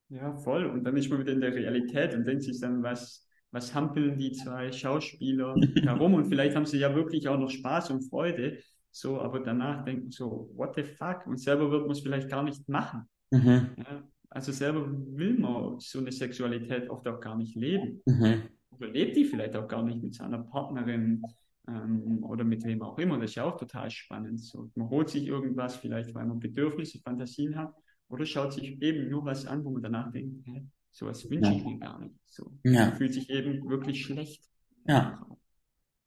Ja, 0.09 0.37
voll. 0.37 0.67
Und 0.67 0.85
dann 0.85 0.97
ist 0.97 1.09
man 1.11 1.21
wieder 1.21 1.33
in 1.33 1.41
der 1.41 1.55
Realität 1.55 2.15
und 2.15 2.25
denkt 2.27 2.45
sich 2.45 2.61
dann, 2.61 2.83
was, 2.83 3.27
was 3.53 3.75
hampeln 3.75 4.19
die 4.19 4.33
zwei 4.33 4.73
Schauspieler 4.73 5.55
herum 5.83 6.15
und 6.15 6.27
vielleicht 6.27 6.57
haben 6.57 6.67
sie 6.67 6.79
ja 6.79 6.95
wirklich 6.95 7.29
auch 7.29 7.39
noch 7.39 7.51
Spaß 7.51 7.91
und 7.91 8.03
Freude, 8.09 8.59
so, 8.91 9.21
aber 9.21 9.41
danach 9.41 9.85
denken 9.85 10.11
so, 10.11 10.51
what 10.55 10.75
the 10.75 10.83
fuck? 10.83 11.27
Und 11.27 11.39
selber 11.39 11.71
wird 11.71 11.83
man 11.83 11.93
es 11.93 12.01
vielleicht 12.01 12.29
gar 12.29 12.43
nicht 12.43 12.69
machen. 12.69 13.09
Mhm. 13.31 13.71
Ja, 13.79 14.03
also 14.29 14.53
selber 14.53 14.87
will 14.91 15.39
man 15.39 15.79
so 15.79 15.99
eine 15.99 16.13
Sexualität 16.13 16.91
oft 16.91 17.07
auch 17.09 17.21
gar 17.21 17.37
nicht 17.37 17.57
leben. 17.57 18.03
Mhm. 18.07 18.43
Oder 18.71 18.89
lebt 18.89 19.17
die 19.17 19.25
vielleicht 19.25 19.57
auch 19.57 19.67
gar 19.67 19.83
nicht 19.83 20.03
mit 20.03 20.15
seiner 20.15 20.39
Partnerin 20.39 21.23
ähm, 21.69 22.23
oder 22.23 22.45
mit 22.45 22.65
wem 22.65 22.83
auch 22.83 22.99
immer. 22.99 23.19
Das 23.19 23.31
ist 23.31 23.37
ja 23.37 23.45
auch 23.45 23.57
total 23.57 23.91
spannend. 23.91 24.41
So, 24.41 24.71
man 24.75 24.91
holt 24.91 25.09
sich 25.09 25.27
irgendwas, 25.27 25.77
vielleicht 25.77 26.15
weil 26.15 26.27
man 26.27 26.39
Bedürfnisse, 26.39 26.99
Fantasien 26.99 27.57
hat, 27.57 27.75
oder 28.09 28.27
schaut 28.27 28.53
sich 28.53 28.81
eben 28.83 29.09
nur 29.09 29.25
was 29.25 29.47
an, 29.47 29.65
wo 29.65 29.71
man 29.71 29.83
danach 29.83 30.13
denkt, 30.13 30.47
hä, 30.47 30.67
Sowas 30.93 31.29
wünsche 31.31 31.51
ja. 31.51 31.57
ich 31.57 31.65
mir 31.65 31.79
gar 31.79 31.99
nicht. 31.99 32.15
So. 32.27 32.53
Ja. 32.65 32.87
Man 32.87 32.97
fühlt 32.97 33.15
sich 33.15 33.31
eben 33.31 33.69
wirklich 33.69 34.05
schlecht. 34.05 34.45
Ja. 34.87 35.27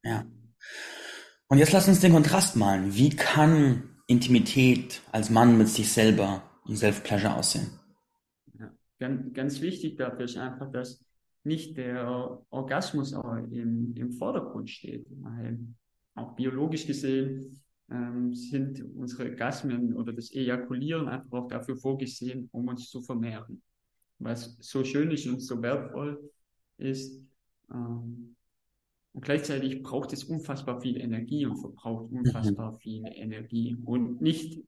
Ja. 0.04 0.24
Und 1.48 1.58
jetzt 1.58 1.72
lass 1.72 1.88
uns 1.88 2.00
den 2.00 2.12
Kontrast 2.12 2.56
malen. 2.56 2.94
Wie 2.94 3.10
kann 3.10 3.96
Intimität 4.06 5.02
als 5.10 5.28
Mann 5.28 5.58
mit 5.58 5.68
sich 5.68 5.92
selber 5.92 6.42
und 6.64 6.76
Self-Pleasure 6.76 7.34
aussehen? 7.34 7.80
Ja. 8.58 8.72
Ganz, 9.00 9.34
ganz 9.34 9.60
wichtig 9.60 9.96
dafür 9.96 10.24
ist 10.24 10.36
einfach, 10.36 10.70
dass 10.70 11.04
nicht 11.42 11.76
der 11.76 12.40
Orgasmus 12.50 13.12
im, 13.12 13.92
im 13.96 14.12
Vordergrund 14.12 14.70
steht. 14.70 15.06
Weil 15.10 15.58
auch 16.14 16.36
biologisch 16.36 16.86
gesehen 16.86 17.60
ähm, 17.90 18.34
sind 18.34 18.84
unsere 18.96 19.30
Orgasmen 19.30 19.94
oder 19.94 20.12
das 20.12 20.32
Ejakulieren 20.32 21.08
einfach 21.08 21.38
auch 21.38 21.48
dafür 21.48 21.76
vorgesehen, 21.76 22.48
um 22.52 22.68
uns 22.68 22.88
zu 22.88 23.02
vermehren 23.02 23.62
was 24.18 24.56
so 24.60 24.84
schön 24.84 25.10
ist 25.10 25.26
und 25.26 25.40
so 25.40 25.60
wertvoll 25.62 26.30
ist. 26.78 27.20
Ähm, 27.72 28.36
Und 29.12 29.24
gleichzeitig 29.24 29.82
braucht 29.82 30.12
es 30.12 30.24
unfassbar 30.24 30.80
viel 30.80 30.98
Energie 30.98 31.46
und 31.46 31.56
verbraucht 31.56 32.12
unfassbar 32.12 32.72
mhm. 32.72 32.76
viel 32.76 33.04
Energie. 33.06 33.76
Und 33.82 34.20
nicht, 34.20 34.62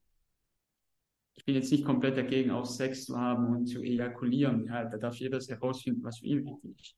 ich 1.37 1.45
bin 1.45 1.55
jetzt 1.55 1.71
nicht 1.71 1.85
komplett 1.85 2.17
dagegen, 2.17 2.51
auch 2.51 2.65
Sex 2.65 3.05
zu 3.05 3.17
haben 3.17 3.47
und 3.55 3.67
zu 3.67 3.83
ejakulieren. 3.83 4.65
Ja, 4.65 4.85
da 4.85 4.97
darf 4.97 5.17
jeder 5.17 5.39
herausfinden, 5.39 6.03
was 6.03 6.19
für 6.21 6.27
ihn 6.27 6.45
wichtig 6.47 6.81
ist. 6.81 6.97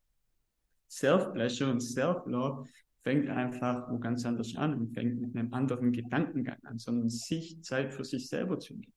Self-Pleasure 0.89 1.71
und 1.73 1.81
Self-Love 1.81 2.69
fängt 3.03 3.29
einfach 3.29 3.91
wo 3.91 3.99
ganz 3.99 4.25
anders 4.25 4.55
an 4.57 4.75
und 4.75 4.95
fängt 4.95 5.21
mit 5.21 5.35
einem 5.35 5.53
anderen 5.53 5.91
Gedankengang 5.91 6.59
an, 6.65 6.79
sondern 6.79 7.09
sich 7.09 7.63
Zeit 7.63 7.93
für 7.93 8.05
sich 8.05 8.29
selber 8.29 8.59
zu 8.59 8.75
nehmen. 8.75 8.93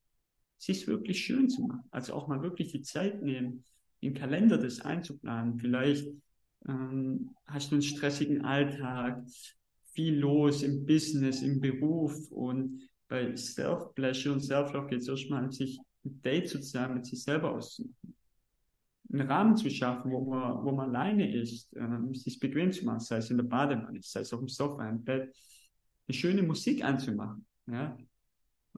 Sich 0.58 0.86
wirklich 0.86 1.24
schön 1.24 1.48
zu 1.48 1.62
machen. 1.62 1.84
Also 1.90 2.14
auch 2.14 2.28
mal 2.28 2.42
wirklich 2.42 2.72
die 2.72 2.82
Zeit 2.82 3.22
nehmen, 3.22 3.64
im 4.00 4.14
Kalender 4.14 4.58
das 4.58 4.80
einzuplanen. 4.80 5.58
Vielleicht 5.58 6.06
ähm, 6.68 7.30
hast 7.46 7.70
du 7.70 7.76
einen 7.76 7.82
stressigen 7.82 8.44
Alltag, 8.44 9.22
viel 9.92 10.18
los 10.18 10.62
im 10.62 10.84
Business, 10.84 11.42
im 11.42 11.60
Beruf 11.60 12.30
und 12.30 12.88
bei 13.08 13.36
Self-Pleasure 13.36 14.34
und 14.34 14.40
Self-Love 14.40 14.88
geht 14.88 15.02
es 15.02 15.08
erstmal, 15.08 15.52
sich 15.52 15.78
ein 16.04 16.20
Date 16.22 16.48
sozusagen 16.48 16.94
mit 16.94 17.06
sich 17.06 17.22
selber 17.22 17.52
auszumachen 17.52 17.94
einen 19.14 19.28
Rahmen 19.28 19.56
zu 19.56 19.70
schaffen, 19.70 20.10
wo 20.10 20.20
man, 20.20 20.64
wo 20.64 20.72
man 20.72 20.94
alleine 20.94 21.32
ist, 21.32 21.74
ähm, 21.76 22.14
sich 22.14 22.38
bequem 22.38 22.72
zu 22.72 22.84
machen, 22.84 23.00
sei 23.00 23.18
es 23.18 23.30
in 23.30 23.36
der 23.36 23.44
Badewanne, 23.44 24.00
sei 24.02 24.20
es 24.20 24.32
auf 24.32 24.40
dem 24.40 24.48
Sofa, 24.48 24.88
im 24.88 25.04
Bett, 25.04 25.34
eine 26.06 26.14
schöne 26.14 26.42
Musik 26.42 26.84
anzumachen. 26.84 27.46
Ja? 27.66 27.96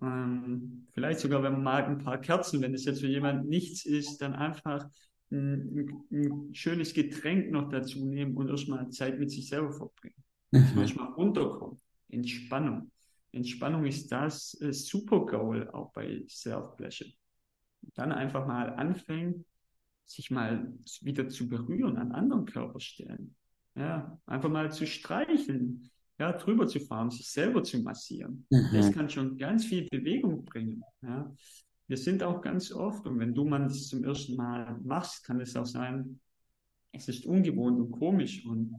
Ähm, 0.03 0.87
vielleicht 0.93 1.21
sogar, 1.21 1.43
wenn 1.43 1.55
man 1.55 1.63
mag, 1.63 1.89
ein 1.89 1.99
paar 1.99 2.19
Kerzen, 2.19 2.61
wenn 2.61 2.75
es 2.75 2.85
jetzt 2.85 3.01
für 3.01 3.09
jemand 3.09 3.49
nichts 3.49 3.87
ist, 3.87 4.19
dann 4.19 4.35
einfach 4.35 4.89
ein, 5.31 6.07
ein, 6.11 6.55
schönes 6.55 6.93
Getränk 6.95 7.51
noch 7.51 7.69
dazu 7.69 8.05
nehmen 8.07 8.37
und 8.37 8.49
erstmal 8.49 8.89
Zeit 8.91 9.19
mit 9.19 9.31
sich 9.31 9.49
selber 9.49 9.73
verbringen. 9.73 10.23
Mhm. 10.53 10.79
Erstmal 10.79 11.13
runterkommen. 11.13 11.81
Entspannung. 12.09 12.91
Entspannung 13.33 13.85
ist 13.87 14.11
das 14.13 14.59
äh, 14.61 14.73
Super 14.73 15.27
Goal 15.27 15.69
auch 15.71 15.93
bei 15.93 16.25
Self-Pleasure. 16.29 17.11
Dann 17.95 18.13
einfach 18.13 18.47
mal 18.47 18.71
anfangen, 18.75 19.45
sich 20.05 20.31
mal 20.31 20.73
wieder 21.03 21.29
zu 21.29 21.49
berühren 21.49 21.97
an 21.97 22.13
anderen 22.13 22.47
Körperstellen. 22.47 23.35
Ja, 23.75 24.19
einfach 24.27 24.49
mal 24.49 24.73
zu 24.73 24.87
streicheln, 24.87 25.91
ja, 26.19 26.33
drüber 26.33 26.67
zu 26.67 26.81
fahren, 26.81 27.11
sich 27.11 27.29
selber 27.31 27.63
zu 27.63 27.79
massieren. 27.81 28.47
Mhm. 28.51 28.69
Das 28.73 28.93
kann 28.93 29.09
schon 29.09 29.37
ganz 29.37 29.67
viel 29.67 29.87
Bewegung 29.91 30.45
bringen. 30.45 30.83
Ja. 31.03 31.35
Wir 31.89 31.97
sind 31.97 32.23
auch 32.23 32.41
ganz 32.41 32.73
oft, 32.73 33.07
und 33.07 33.19
wenn 33.19 33.35
du 33.35 33.45
man 33.45 33.65
das 33.65 33.89
zum 33.89 34.03
ersten 34.03 34.35
Mal 34.35 34.79
machst, 34.83 35.25
kann 35.25 35.41
es 35.41 35.57
auch 35.57 35.67
sein, 35.67 36.21
es 36.93 37.09
ist 37.09 37.27
ungewohnt 37.27 37.79
und 37.79 37.93
komisch 37.93 38.45
und 38.47 38.75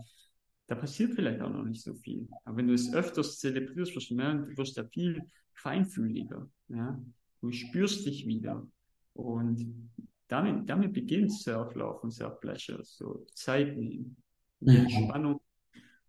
da 0.68 0.76
passiert 0.76 1.14
vielleicht 1.14 1.40
auch 1.42 1.50
noch 1.50 1.64
nicht 1.64 1.82
so 1.82 1.94
viel. 1.94 2.28
Aber 2.44 2.58
wenn 2.58 2.68
du 2.68 2.74
es 2.74 2.94
öfters 2.94 3.40
zelebrierst, 3.40 3.96
wirst 3.96 4.10
du 4.10 4.16
merken, 4.16 4.44
du 4.44 4.58
wirst 4.58 4.78
da 4.78 4.84
viel 4.84 5.22
feinfühliger. 5.54 6.50
Ja? 6.68 7.02
Du 7.40 7.52
spürst 7.52 8.06
dich 8.06 8.28
wieder. 8.28 8.68
Und 9.14 9.90
damit, 10.28 10.70
damit 10.70 10.92
beginnt 10.92 11.32
Surflauf 11.32 12.04
und 12.04 12.12
Surfpleasure. 12.12 12.84
So 12.84 13.26
Zeit 13.34 13.78
nehmen, 13.78 14.18
die 14.60 14.72
mhm. 14.72 14.86
Entspannung 14.86 15.42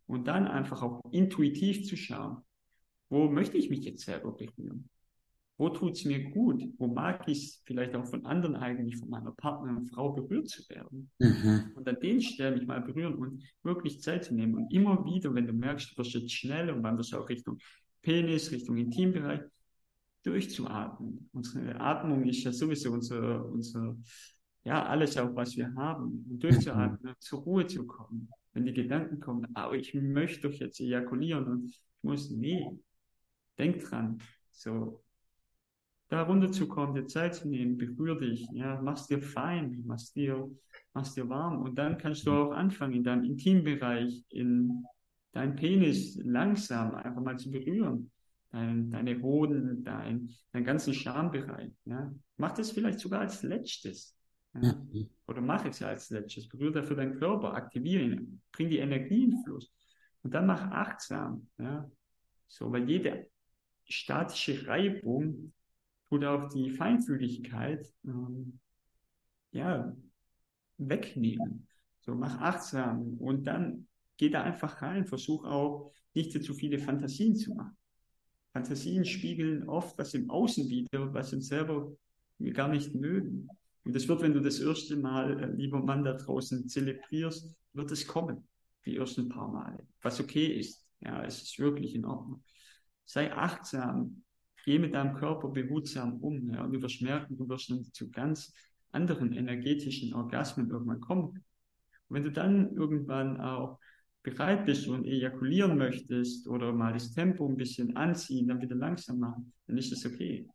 und 0.09 0.27
dann 0.27 0.49
einfach 0.49 0.83
auch 0.83 1.01
intuitiv 1.13 1.87
zu 1.87 1.97
schauen, 1.97 2.39
wo 3.11 3.29
möchte 3.31 3.57
ich 3.57 3.71
mich 3.71 3.85
jetzt 3.85 4.05
selber 4.05 4.33
berühren? 4.33 4.89
Wo 5.59 5.71
tut 5.71 5.93
es 5.93 6.05
mir 6.05 6.31
gut? 6.31 6.63
Wo 6.79 6.87
mag 6.87 7.27
ich 7.27 7.39
es 7.39 7.63
vielleicht 7.65 7.95
auch 7.97 8.07
von 8.07 8.25
anderen 8.25 8.55
eigentlich, 8.55 8.97
von 8.97 9.11
meiner 9.11 9.33
Partnerin, 9.33 9.87
Frau 9.87 10.13
berührt 10.13 10.49
zu 10.49 10.63
werden? 10.69 11.11
Mhm. 11.19 11.73
Und 11.75 11.89
an 11.89 11.99
den 12.01 12.21
Stellen 12.21 12.59
mich 12.59 12.67
mal 12.67 12.81
berühren 12.81 13.17
und 13.17 13.43
wirklich 13.65 14.01
Zeit 14.01 14.25
zu 14.25 14.35
nehmen. 14.35 14.55
Und 14.55 14.73
immer 14.73 15.05
wieder, 15.05 15.35
wenn 15.35 15.47
du 15.47 15.53
merkst, 15.53 15.93
du 15.93 15.99
wirst 15.99 16.15
jetzt 16.15 16.33
schnell 16.33 16.71
und 16.71 16.83
wanderst 16.83 17.15
auch 17.15 17.29
Richtung 17.29 17.59
Penis, 18.03 18.53
Richtung 18.53 18.77
Intimbereich, 18.77 19.41
durchzuatmen. 20.23 21.29
Unsere 21.33 21.81
Atmung 21.81 22.25
ist 22.25 22.45
ja 22.45 22.53
sowieso 22.53 22.93
unser, 22.93 23.45
unser 23.47 23.97
ja, 24.65 24.87
alles 24.87 25.17
auch, 25.17 25.35
was 25.35 25.57
wir 25.57 25.75
haben. 25.75 26.25
Und 26.31 26.43
durchzuatmen, 26.43 27.15
zur 27.19 27.41
Ruhe 27.41 27.67
zu 27.67 27.85
kommen. 27.85 28.29
Wenn 28.59 28.67
die 28.67 28.73
Gedanken 28.73 29.21
kommen, 29.21 29.47
aber 29.55 29.77
ich 29.77 29.95
möchte 29.95 30.49
doch 30.49 30.53
jetzt 30.59 30.81
ejakulieren 30.81 31.45
und 31.45 31.67
ich 31.67 31.81
muss, 32.03 32.29
nee, 32.29 32.69
denk 33.57 33.85
dran, 33.85 34.19
so, 34.51 35.01
da 36.09 36.23
runterzukommen, 36.23 36.97
dir 36.97 37.07
Zeit 37.07 37.37
zu 37.37 37.49
nehmen, 37.49 37.79
berühr 37.79 38.19
dich, 38.19 38.49
ja, 38.51 38.81
mach's 38.83 39.07
dir 39.07 39.23
fein, 39.23 39.85
mach's 39.87 40.13
dir, 40.13 40.51
mach's 40.93 41.15
dir 41.15 41.29
warm 41.29 41.63
und 41.63 41.79
dann 41.79 41.99
kannst 41.99 42.27
du 42.27 42.33
auch 42.33 42.51
anfangen, 42.51 42.95
in 42.95 43.05
deinem 43.05 43.23
Intimbereich, 43.23 44.25
in 44.31 44.85
deinem 45.31 45.55
Penis 45.55 46.21
langsam 46.25 46.97
einfach 46.97 47.23
mal 47.23 47.39
zu 47.39 47.53
berühren 47.53 48.11
dein, 48.51 48.91
deine 48.91 49.23
Hoden, 49.23 49.85
dein, 49.85 50.35
dein 50.51 50.65
ganzen 50.65 50.95
Schambereich. 50.95 51.71
Ja? 51.85 52.13
Mach 52.39 52.55
das 52.55 52.73
vielleicht 52.73 52.99
sogar 52.99 53.21
als 53.21 53.45
letztes. 53.45 54.18
Oder 55.27 55.41
mach 55.41 55.65
es 55.65 55.83
als 55.83 56.11
letztes. 56.11 56.49
Berühre 56.49 56.73
dafür 56.73 56.97
deinen 56.97 57.19
Körper, 57.19 57.55
aktiviere 57.55 58.03
ihn, 58.03 58.41
bring 58.53 58.71
die 58.71 58.79
Energie 58.79 59.25
in 59.25 59.43
Fluss. 59.45 59.73
Und 60.23 60.35
dann 60.35 60.47
mach 60.47 60.63
achtsam. 60.71 61.49
Ja? 61.59 61.91
So, 62.49 62.73
weil 62.73 62.89
jede 62.89 63.31
statische 63.85 64.67
Reibung 64.67 65.53
tut 66.09 66.25
auch 66.25 66.49
die 66.49 66.71
Feinfühligkeit 66.71 67.87
ähm, 68.05 68.59
ja, 69.53 69.95
wegnehmen. 70.79 71.67
So, 72.01 72.15
mach 72.15 72.41
achtsam 72.41 73.19
und 73.19 73.45
dann 73.45 73.87
geh 74.17 74.31
da 74.31 74.43
einfach 74.43 74.83
rein. 74.83 75.07
Versuch 75.07 75.45
auch 75.45 75.93
nicht 76.15 76.33
zu 76.33 76.55
viele 76.55 76.79
Fantasien 76.79 77.37
zu 77.37 77.55
machen. 77.55 77.77
Fantasien 78.53 79.05
spiegeln 79.05 79.69
oft 79.69 79.97
was 79.99 80.15
im 80.15 80.31
Außen 80.31 80.69
wieder, 80.69 81.13
was 81.13 81.33
uns 81.33 81.49
selber 81.49 81.93
gar 82.53 82.69
nicht 82.69 82.95
mögen. 82.95 83.49
Und 83.89 83.97
das 83.97 84.07
wird, 84.07 84.21
wenn 84.21 84.35
du 84.35 84.41
das 84.41 84.61
erste 84.61 84.97
Mal, 84.97 85.43
äh, 85.43 85.47
lieber 85.57 85.83
Mann 85.83 86.05
da 86.05 86.13
draußen, 86.13 86.69
zelebrierst, 86.69 87.57
wird 87.73 87.91
es 87.91 88.07
kommen, 88.07 88.47
die 88.85 88.97
ersten 88.99 89.31
paar 89.31 89.51
Male, 89.51 89.79
was 90.03 90.21
okay 90.21 90.59
ist. 90.59 90.87
Ja, 91.01 91.25
es 91.25 91.41
ist 91.41 91.59
wirklich 91.59 91.95
in 91.95 92.05
Ordnung. 92.05 92.43
Sei 93.07 93.33
achtsam, 93.33 94.25
geh 94.67 94.79
mit 94.79 94.93
deinem 94.95 95.15
Körper 95.15 95.49
behutsam 95.49 96.19
um. 96.19 96.51
Ja, 96.51 96.65
und 96.65 96.73
du 96.73 96.83
wirst 96.83 97.01
merken, 97.01 97.39
du 97.39 97.49
wirst 97.49 97.71
dann 97.71 97.83
zu 97.83 98.11
ganz 98.11 98.53
anderen 98.93 99.33
energetischen 99.33 100.13
Orgasmen 100.13 100.69
irgendwann 100.69 101.01
kommen. 101.01 101.29
Und 101.29 101.43
wenn 102.11 102.25
du 102.25 102.31
dann 102.31 102.77
irgendwann 102.77 103.41
auch 103.41 103.79
bereit 104.23 104.67
bist 104.67 104.87
und 104.87 105.07
ejakulieren 105.07 105.79
möchtest 105.79 106.47
oder 106.47 106.75
mal 106.75 106.93
das 106.93 107.13
Tempo 107.13 107.49
ein 107.49 107.57
bisschen 107.57 107.97
anziehen, 107.97 108.49
dann 108.49 108.61
wieder 108.61 108.77
langsam 108.77 109.19
machen, 109.19 109.51
dann 109.67 109.79
ist 109.79 109.93
das 109.93 110.05
okay. 110.05 110.47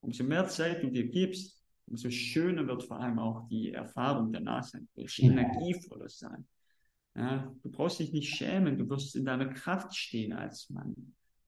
Umso 0.00 0.24
mehr 0.24 0.46
Zeit 0.48 0.82
du 0.82 0.90
dir 0.90 1.06
gibst, 1.06 1.57
umso 1.88 2.10
schöner 2.10 2.66
wird 2.66 2.84
vor 2.84 3.00
allem 3.00 3.18
auch 3.18 3.48
die 3.48 3.72
Erfahrung 3.72 4.32
danach 4.32 4.64
sein, 4.64 4.88
du 4.94 5.02
wirst 5.02 5.18
energievoller 5.18 6.08
sein. 6.08 6.46
Ja, 7.16 7.52
du 7.62 7.70
brauchst 7.70 7.98
dich 7.98 8.12
nicht 8.12 8.34
schämen, 8.34 8.78
du 8.78 8.88
wirst 8.88 9.16
in 9.16 9.24
deiner 9.24 9.52
Kraft 9.52 9.96
stehen 9.96 10.32
als 10.32 10.70
Mann. 10.70 10.94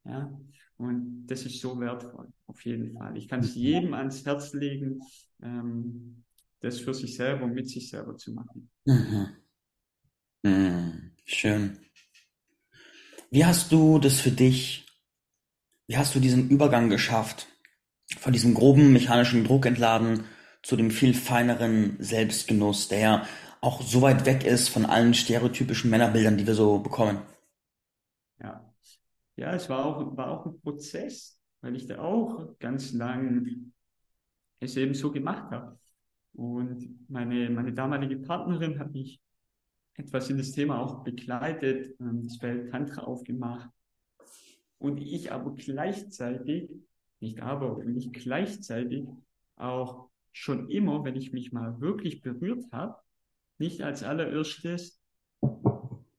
Ja, 0.04 0.36
und 0.78 1.26
das 1.26 1.44
ist 1.44 1.60
so 1.60 1.78
wertvoll, 1.78 2.32
auf 2.46 2.64
jeden 2.64 2.92
Fall. 2.94 3.16
Ich 3.16 3.28
kann 3.28 3.40
es 3.40 3.54
jedem 3.54 3.94
ans 3.94 4.24
Herz 4.24 4.52
legen, 4.54 5.00
ähm, 5.42 6.24
das 6.60 6.80
für 6.80 6.94
sich 6.94 7.14
selber 7.14 7.44
und 7.44 7.54
mit 7.54 7.68
sich 7.68 7.88
selber 7.88 8.16
zu 8.16 8.32
machen. 8.32 8.70
Mhm. 8.86 9.28
Mhm. 10.42 11.10
Schön. 11.24 11.78
Wie 13.30 13.44
hast 13.44 13.70
du 13.70 13.98
das 13.98 14.20
für 14.20 14.32
dich, 14.32 14.86
wie 15.86 15.96
hast 15.96 16.14
du 16.14 16.20
diesen 16.20 16.48
Übergang 16.48 16.88
geschafft? 16.88 17.46
Von 18.18 18.32
diesem 18.32 18.54
groben 18.54 18.92
mechanischen 18.92 19.44
Druckentladen 19.44 20.24
zu 20.62 20.76
dem 20.76 20.90
viel 20.90 21.14
feineren 21.14 21.96
Selbstgenuss, 21.98 22.88
der 22.88 23.26
auch 23.60 23.82
so 23.82 24.02
weit 24.02 24.26
weg 24.26 24.44
ist 24.44 24.68
von 24.68 24.86
allen 24.86 25.14
stereotypischen 25.14 25.90
Männerbildern, 25.90 26.36
die 26.36 26.46
wir 26.46 26.54
so 26.54 26.78
bekommen. 26.78 27.18
Ja, 28.40 28.72
ja, 29.36 29.54
es 29.54 29.68
war 29.68 29.84
auch, 29.84 30.16
war 30.16 30.30
auch 30.30 30.46
ein 30.46 30.60
Prozess, 30.60 31.40
weil 31.60 31.76
ich 31.76 31.86
da 31.86 32.00
auch 32.00 32.58
ganz 32.58 32.92
lang 32.92 33.72
es 34.60 34.76
eben 34.76 34.94
so 34.94 35.10
gemacht 35.10 35.50
habe. 35.50 35.78
Und 36.32 37.08
meine, 37.08 37.50
meine 37.50 37.72
damalige 37.72 38.16
Partnerin 38.18 38.78
hat 38.78 38.92
mich 38.92 39.20
etwas 39.94 40.30
in 40.30 40.38
das 40.38 40.52
Thema 40.52 40.80
auch 40.80 41.02
begleitet, 41.02 41.96
ähm, 42.00 42.22
das 42.22 42.36
Feld 42.36 42.70
Tantra 42.70 43.02
aufgemacht. 43.02 43.70
Und 44.78 44.98
ich 44.98 45.32
aber 45.32 45.54
gleichzeitig, 45.54 46.70
nicht 47.20 47.40
aber, 47.40 47.84
nicht 47.84 48.12
gleichzeitig 48.12 49.04
auch 49.56 50.08
schon 50.32 50.68
immer, 50.70 51.04
wenn 51.04 51.16
ich 51.16 51.32
mich 51.32 51.52
mal 51.52 51.80
wirklich 51.80 52.22
berührt 52.22 52.64
habe, 52.72 52.96
nicht 53.58 53.82
als 53.82 54.02
allererstes 54.02 55.00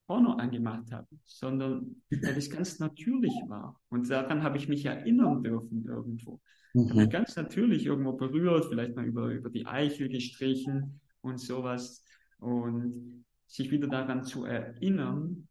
Porno 0.05 0.33
angemacht 0.33 0.91
habe, 0.91 1.07
sondern 1.25 2.03
weil 2.09 2.37
es 2.37 2.49
ganz 2.49 2.79
natürlich 2.79 3.33
war. 3.47 3.79
Und 3.89 4.09
daran 4.09 4.43
habe 4.43 4.57
ich 4.57 4.67
mich 4.67 4.85
erinnern 4.85 5.41
dürfen 5.41 5.85
irgendwo. 5.85 6.39
Mhm. 6.73 6.89
Habe 6.89 6.99
mich 7.01 7.09
ganz 7.09 7.35
natürlich 7.35 7.85
irgendwo 7.85 8.13
berührt, 8.13 8.65
vielleicht 8.65 8.95
mal 8.95 9.05
über, 9.05 9.29
über 9.29 9.49
die 9.49 9.65
Eichel 9.65 10.09
gestrichen 10.09 10.99
und 11.21 11.39
sowas. 11.39 12.03
Und 12.39 13.25
sich 13.47 13.69
wieder 13.69 13.87
daran 13.87 14.23
zu 14.23 14.45
erinnern, 14.45 15.47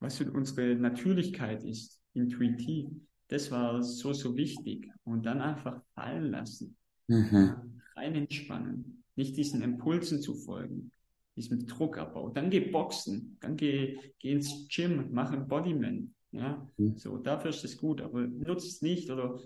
was 0.00 0.20
unsere 0.20 0.74
Natürlichkeit 0.76 1.64
ist, 1.64 2.00
intuitiv. 2.14 2.88
Das 3.28 3.50
war 3.50 3.82
so, 3.82 4.12
so 4.12 4.36
wichtig. 4.36 4.90
Und 5.04 5.26
dann 5.26 5.40
einfach 5.40 5.82
fallen 5.94 6.30
lassen. 6.30 6.76
Mhm. 7.06 7.80
Rein 7.96 8.14
entspannen. 8.14 9.04
Nicht 9.16 9.36
diesen 9.36 9.62
Impulsen 9.62 10.20
zu 10.20 10.34
folgen. 10.34 10.90
Diesem 11.36 11.66
Druckabbau. 11.66 12.30
Dann 12.30 12.50
geh 12.50 12.60
boxen. 12.60 13.36
Dann 13.40 13.56
geh, 13.56 13.98
geh 14.18 14.32
ins 14.32 14.68
Gym. 14.68 15.08
Mach 15.12 15.32
ein 15.32 15.46
Bodyman. 15.46 16.14
Ja, 16.30 16.68
mhm. 16.76 16.98
so, 16.98 17.16
dafür 17.16 17.50
ist 17.50 17.64
es 17.64 17.76
gut. 17.76 18.00
Aber 18.00 18.26
nutzt 18.26 18.66
es 18.66 18.82
nicht 18.82 19.10
oder 19.10 19.40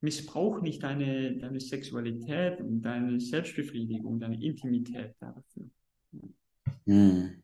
missbrauch 0.00 0.60
nicht 0.62 0.82
deine, 0.82 1.36
deine 1.36 1.60
Sexualität 1.60 2.60
und 2.60 2.82
deine 2.82 3.20
Selbstbefriedigung, 3.20 4.20
deine 4.20 4.42
Intimität 4.42 5.14
dafür. 5.20 5.70
Hm. 6.86 7.42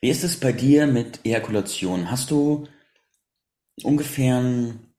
Wie 0.00 0.08
ist 0.08 0.24
es 0.24 0.38
bei 0.38 0.52
dir 0.52 0.86
mit 0.86 1.24
Ejakulation? 1.24 2.10
Hast 2.10 2.30
du 2.30 2.66
ungefähr 3.84 4.38
einen 4.38 4.94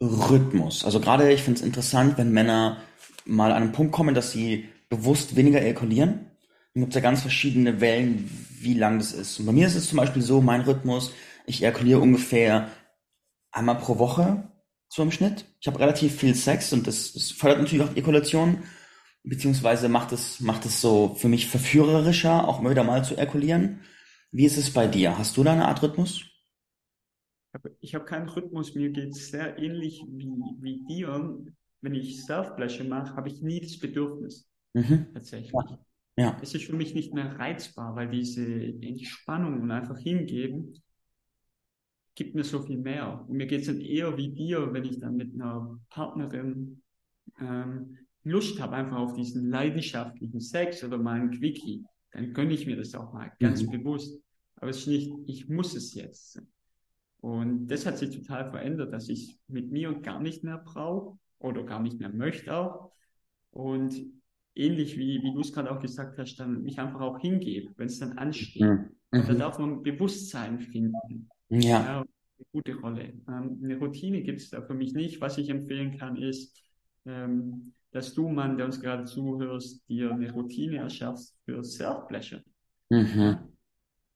Rhythmus? 0.00 0.84
Also 0.84 1.00
gerade, 1.00 1.32
ich 1.32 1.42
finde 1.42 1.60
es 1.60 1.66
interessant, 1.66 2.18
wenn 2.18 2.32
Männer 2.32 2.82
mal 3.24 3.52
an 3.52 3.62
einen 3.62 3.72
Punkt 3.72 3.92
kommen, 3.92 4.14
dass 4.14 4.32
sie 4.32 4.68
bewusst 4.88 5.36
weniger 5.36 5.60
ejakulieren. 5.62 6.26
Dann 6.74 6.82
gibt 6.82 6.90
es 6.90 6.94
ja 6.94 7.00
ganz 7.00 7.22
verschiedene 7.22 7.80
Wellen, 7.80 8.30
wie 8.60 8.74
lang 8.74 8.98
das 8.98 9.12
ist. 9.12 9.38
Und 9.38 9.46
bei 9.46 9.52
mir 9.52 9.66
ist 9.66 9.74
es 9.74 9.88
zum 9.88 9.98
Beispiel 9.98 10.22
so, 10.22 10.40
mein 10.40 10.62
Rhythmus, 10.62 11.12
ich 11.46 11.62
ejakuliere 11.62 12.00
ungefähr 12.00 12.70
einmal 13.50 13.76
pro 13.76 13.98
Woche 13.98 14.50
so 14.88 15.02
im 15.02 15.12
Schnitt. 15.12 15.44
Ich 15.60 15.66
habe 15.68 15.78
relativ 15.78 16.16
viel 16.16 16.34
Sex 16.34 16.72
und 16.72 16.86
das, 16.86 17.12
das 17.12 17.30
fördert 17.30 17.60
natürlich 17.60 17.84
auch 17.84 17.94
Ejakulation, 17.94 18.62
beziehungsweise 19.22 19.88
macht 19.88 20.12
es, 20.12 20.40
macht 20.40 20.66
es 20.66 20.80
so 20.80 21.14
für 21.18 21.28
mich 21.28 21.46
verführerischer, 21.46 22.48
auch 22.48 22.60
immer 22.60 22.70
wieder 22.70 22.84
mal 22.84 23.04
zu 23.04 23.16
ejakulieren. 23.16 23.80
Wie 24.32 24.44
ist 24.44 24.56
es 24.56 24.72
bei 24.72 24.86
dir? 24.86 25.16
Hast 25.18 25.36
du 25.36 25.44
da 25.44 25.52
eine 25.52 25.68
Art 25.68 25.82
Rhythmus? 25.82 26.24
Ich 27.80 27.94
habe 27.94 28.04
keinen 28.04 28.28
Rhythmus, 28.28 28.74
mir 28.74 28.90
geht 28.90 29.10
es 29.10 29.30
sehr 29.30 29.58
ähnlich 29.58 30.04
wie, 30.08 30.28
wie 30.60 30.84
dir. 30.84 31.38
Wenn 31.80 31.94
ich 31.94 32.22
Self-Pleasure 32.22 32.88
mache, 32.88 33.16
habe 33.16 33.28
ich 33.28 33.42
nie 33.42 33.60
das 33.60 33.78
Bedürfnis. 33.78 34.48
Mhm. 34.74 35.06
Tatsächlich. 35.12 35.52
Ja. 35.52 35.78
ja. 36.16 36.38
Es 36.42 36.54
ist 36.54 36.64
für 36.64 36.76
mich 36.76 36.94
nicht 36.94 37.12
mehr 37.14 37.38
reizbar, 37.38 37.96
weil 37.96 38.08
diese 38.08 38.44
Entspannung 38.44 39.62
und 39.62 39.70
einfach 39.70 39.98
hingeben, 39.98 40.80
gibt 42.14 42.34
mir 42.34 42.44
so 42.44 42.60
viel 42.62 42.78
mehr. 42.78 43.24
Und 43.26 43.36
mir 43.36 43.46
geht 43.46 43.62
es 43.62 43.66
dann 43.66 43.80
eher 43.80 44.16
wie 44.16 44.28
dir, 44.28 44.72
wenn 44.72 44.84
ich 44.84 44.98
dann 45.00 45.16
mit 45.16 45.34
einer 45.34 45.80
Partnerin 45.88 46.82
ähm, 47.40 47.96
Lust 48.24 48.60
habe, 48.60 48.76
einfach 48.76 48.98
auf 48.98 49.14
diesen 49.14 49.48
leidenschaftlichen 49.48 50.40
Sex 50.40 50.84
oder 50.84 50.98
mal 50.98 51.20
ein 51.20 51.30
Quickie, 51.30 51.84
dann 52.12 52.34
gönne 52.34 52.52
ich 52.52 52.66
mir 52.66 52.76
das 52.76 52.94
auch 52.94 53.12
mal 53.12 53.32
ganz 53.40 53.62
mhm. 53.62 53.70
bewusst. 53.70 54.20
Aber 54.56 54.70
es 54.70 54.80
ist 54.80 54.88
nicht, 54.88 55.12
ich 55.26 55.48
muss 55.48 55.74
es 55.74 55.94
jetzt. 55.94 56.42
Und 57.20 57.68
das 57.68 57.84
hat 57.84 57.98
sich 57.98 58.16
total 58.16 58.50
verändert, 58.50 58.92
dass 58.92 59.08
ich 59.08 59.38
mit 59.46 59.70
mir 59.70 59.92
gar 60.00 60.20
nicht 60.20 60.42
mehr 60.42 60.58
brauche 60.58 61.18
oder 61.38 61.64
gar 61.64 61.80
nicht 61.80 61.98
mehr 61.98 62.08
möchte 62.08 62.54
auch. 62.54 62.92
Und 63.50 63.94
ähnlich 64.54 64.96
wie, 64.96 65.22
wie 65.22 65.32
du 65.32 65.40
es 65.40 65.52
gerade 65.52 65.70
auch 65.70 65.80
gesagt 65.80 66.18
hast, 66.18 66.36
dann 66.36 66.62
mich 66.62 66.78
einfach 66.78 67.00
auch 67.00 67.18
hingebe, 67.18 67.72
wenn 67.76 67.86
es 67.86 67.98
dann 67.98 68.16
ansteht. 68.18 68.62
Mhm. 68.62 68.90
Und 69.12 69.28
da 69.28 69.34
darf 69.34 69.58
man 69.58 69.82
Bewusstsein 69.82 70.60
finden. 70.60 71.28
Ja. 71.48 71.60
ja 71.60 71.96
eine 72.00 72.46
gute 72.52 72.74
Rolle. 72.76 73.12
Ähm, 73.28 73.60
eine 73.62 73.78
Routine 73.78 74.22
gibt 74.22 74.40
es 74.40 74.50
da 74.50 74.62
für 74.62 74.74
mich 74.74 74.94
nicht. 74.94 75.20
Was 75.20 75.36
ich 75.36 75.50
empfehlen 75.50 75.98
kann, 75.98 76.16
ist, 76.16 76.62
ähm, 77.06 77.74
dass 77.90 78.14
du, 78.14 78.28
Mann, 78.28 78.56
der 78.56 78.66
uns 78.66 78.80
gerade 78.80 79.04
zuhörst, 79.04 79.86
dir 79.88 80.12
eine 80.12 80.32
Routine 80.32 80.78
erschaffst 80.78 81.36
für 81.44 81.62
Self-Pleasure. 81.62 82.42
Mhm. 82.88 83.49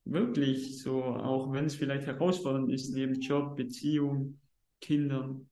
Wirklich 0.04 0.82
so, 0.82 1.02
auch 1.02 1.52
wenn 1.52 1.64
es 1.64 1.76
vielleicht 1.76 2.06
herausfordernd 2.06 2.70
ist, 2.70 2.94
neben 2.94 3.20
Job, 3.20 3.56
Beziehung, 3.56 4.38
Kindern, 4.80 5.48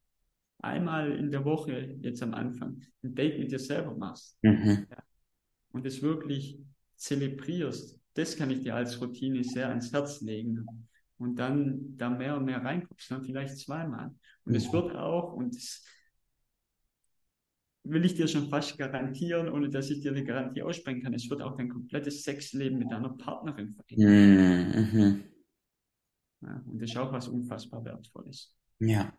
einmal 0.59 1.13
in 1.13 1.31
der 1.31 1.45
Woche, 1.45 1.97
jetzt 2.01 2.23
am 2.23 2.35
Anfang, 2.35 2.81
ein 3.03 3.15
Date 3.15 3.39
mit 3.39 3.51
dir 3.51 3.59
selber 3.59 3.95
machst. 3.95 4.39
Mhm. 4.43 4.87
Ja. 4.91 5.03
Und 5.73 5.87
es 5.87 6.03
wirklich 6.03 6.59
zelebrierst. 6.97 7.99
Das 8.15 8.37
kann 8.37 8.51
ich 8.51 8.61
dir 8.61 8.77
als 8.77 9.01
Routine 9.01 9.43
sehr 9.43 9.69
ans 9.69 9.93
Herz 9.93 10.21
legen 10.21 10.67
und 11.17 11.37
dann 11.37 11.97
da 11.97 12.11
mehr 12.11 12.37
und 12.37 12.45
mehr 12.45 12.63
reinguckst, 12.63 13.11
dann 13.11 13.25
vielleicht 13.25 13.59
zweimal. 13.59 14.15
Und 14.45 14.55
es 14.55 14.73
wird 14.73 14.95
auch, 14.95 15.33
und 15.33 15.55
das 15.55 15.85
will 17.85 18.05
ich 18.05 18.15
dir 18.15 18.29
schon 18.29 18.49
fast 18.49 18.79
garantieren, 18.79 19.49
ohne 19.49 19.69
dass 19.69 19.91
ich 19.91 20.01
dir 20.01 20.13
eine 20.13 20.25
Garantie 20.25 20.63
aussprechen 20.63 21.03
kann, 21.03 21.15
es 21.15 21.29
wird 21.29 21.43
auch 21.43 21.57
dein 21.57 21.69
komplettes 21.69 22.23
Sexleben 22.23 22.79
mit 22.79 22.91
deiner 22.91 23.11
Partnerin 23.11 23.75
verändern. 23.75 24.93
Mhm. 24.93 25.25
Ja, 26.43 26.63
und 26.67 26.81
das 26.81 26.91
ist 26.91 26.97
auch 26.97 27.13
was 27.13 27.29
unfassbar 27.29 27.85
Wertvolles. 27.85 28.57
Ja. 28.79 29.13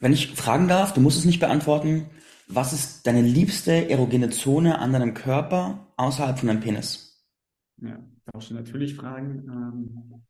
Wenn 0.00 0.12
ich 0.12 0.28
fragen 0.34 0.68
darf, 0.68 0.94
du 0.94 1.00
musst 1.00 1.18
es 1.18 1.24
nicht 1.24 1.40
beantworten, 1.40 2.10
was 2.46 2.72
ist 2.72 3.06
deine 3.06 3.22
liebste 3.22 3.90
erogene 3.90 4.30
Zone 4.30 4.78
an 4.78 4.92
deinem 4.92 5.14
Körper 5.14 5.92
außerhalb 5.96 6.38
von 6.38 6.48
deinem 6.48 6.60
Penis? 6.60 7.26
Ja 7.78 8.02
darfst 8.32 8.50
du 8.50 8.54
natürlich 8.54 8.94
fragen. 8.94 9.44
Ähm, 9.48 10.22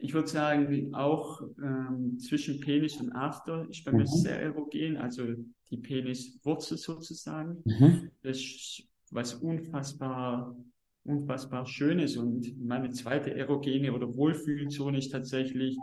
ich 0.00 0.14
würde 0.14 0.28
sagen, 0.28 0.94
auch 0.94 1.42
ähm, 1.62 2.18
zwischen 2.18 2.58
Penis 2.60 2.96
und 3.00 3.12
After 3.12 3.66
ist 3.68 3.84
bei 3.84 3.92
mhm. 3.92 3.98
mir 3.98 4.06
sehr 4.06 4.40
erogen, 4.40 4.96
also 4.96 5.24
die 5.70 5.76
Peniswurzel 5.76 6.78
sozusagen. 6.78 7.62
Mhm. 7.64 8.10
Das 8.22 8.38
ist 8.38 8.88
was 9.10 9.34
unfassbar, 9.34 10.56
unfassbar 11.04 11.66
Schönes. 11.66 12.16
Und 12.16 12.58
meine 12.58 12.90
zweite 12.90 13.34
erogene 13.34 13.92
oder 13.92 14.14
Wohlfühlzone 14.14 14.98
ist 14.98 15.10
tatsächlich 15.10 15.76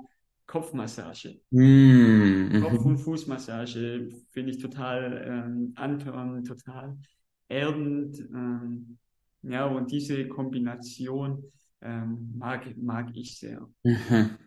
Kopfmassage. 0.47 1.39
Mhm. 1.51 2.62
Kopf- 2.62 2.86
und 2.86 2.97
Fußmassage 2.97 4.10
finde 4.32 4.51
ich 4.51 4.58
total 4.58 5.25
ähm, 5.27 5.73
antörnend, 5.75 6.47
total 6.47 6.97
erdend. 7.49 8.19
Ähm, 8.19 8.97
ja, 9.43 9.65
und 9.65 9.91
diese 9.91 10.27
Kombination 10.27 11.43
ähm, 11.81 12.33
mag, 12.37 12.65
mag 12.77 13.09
ich 13.13 13.37
sehr. 13.37 13.67
Mhm. 13.83 14.37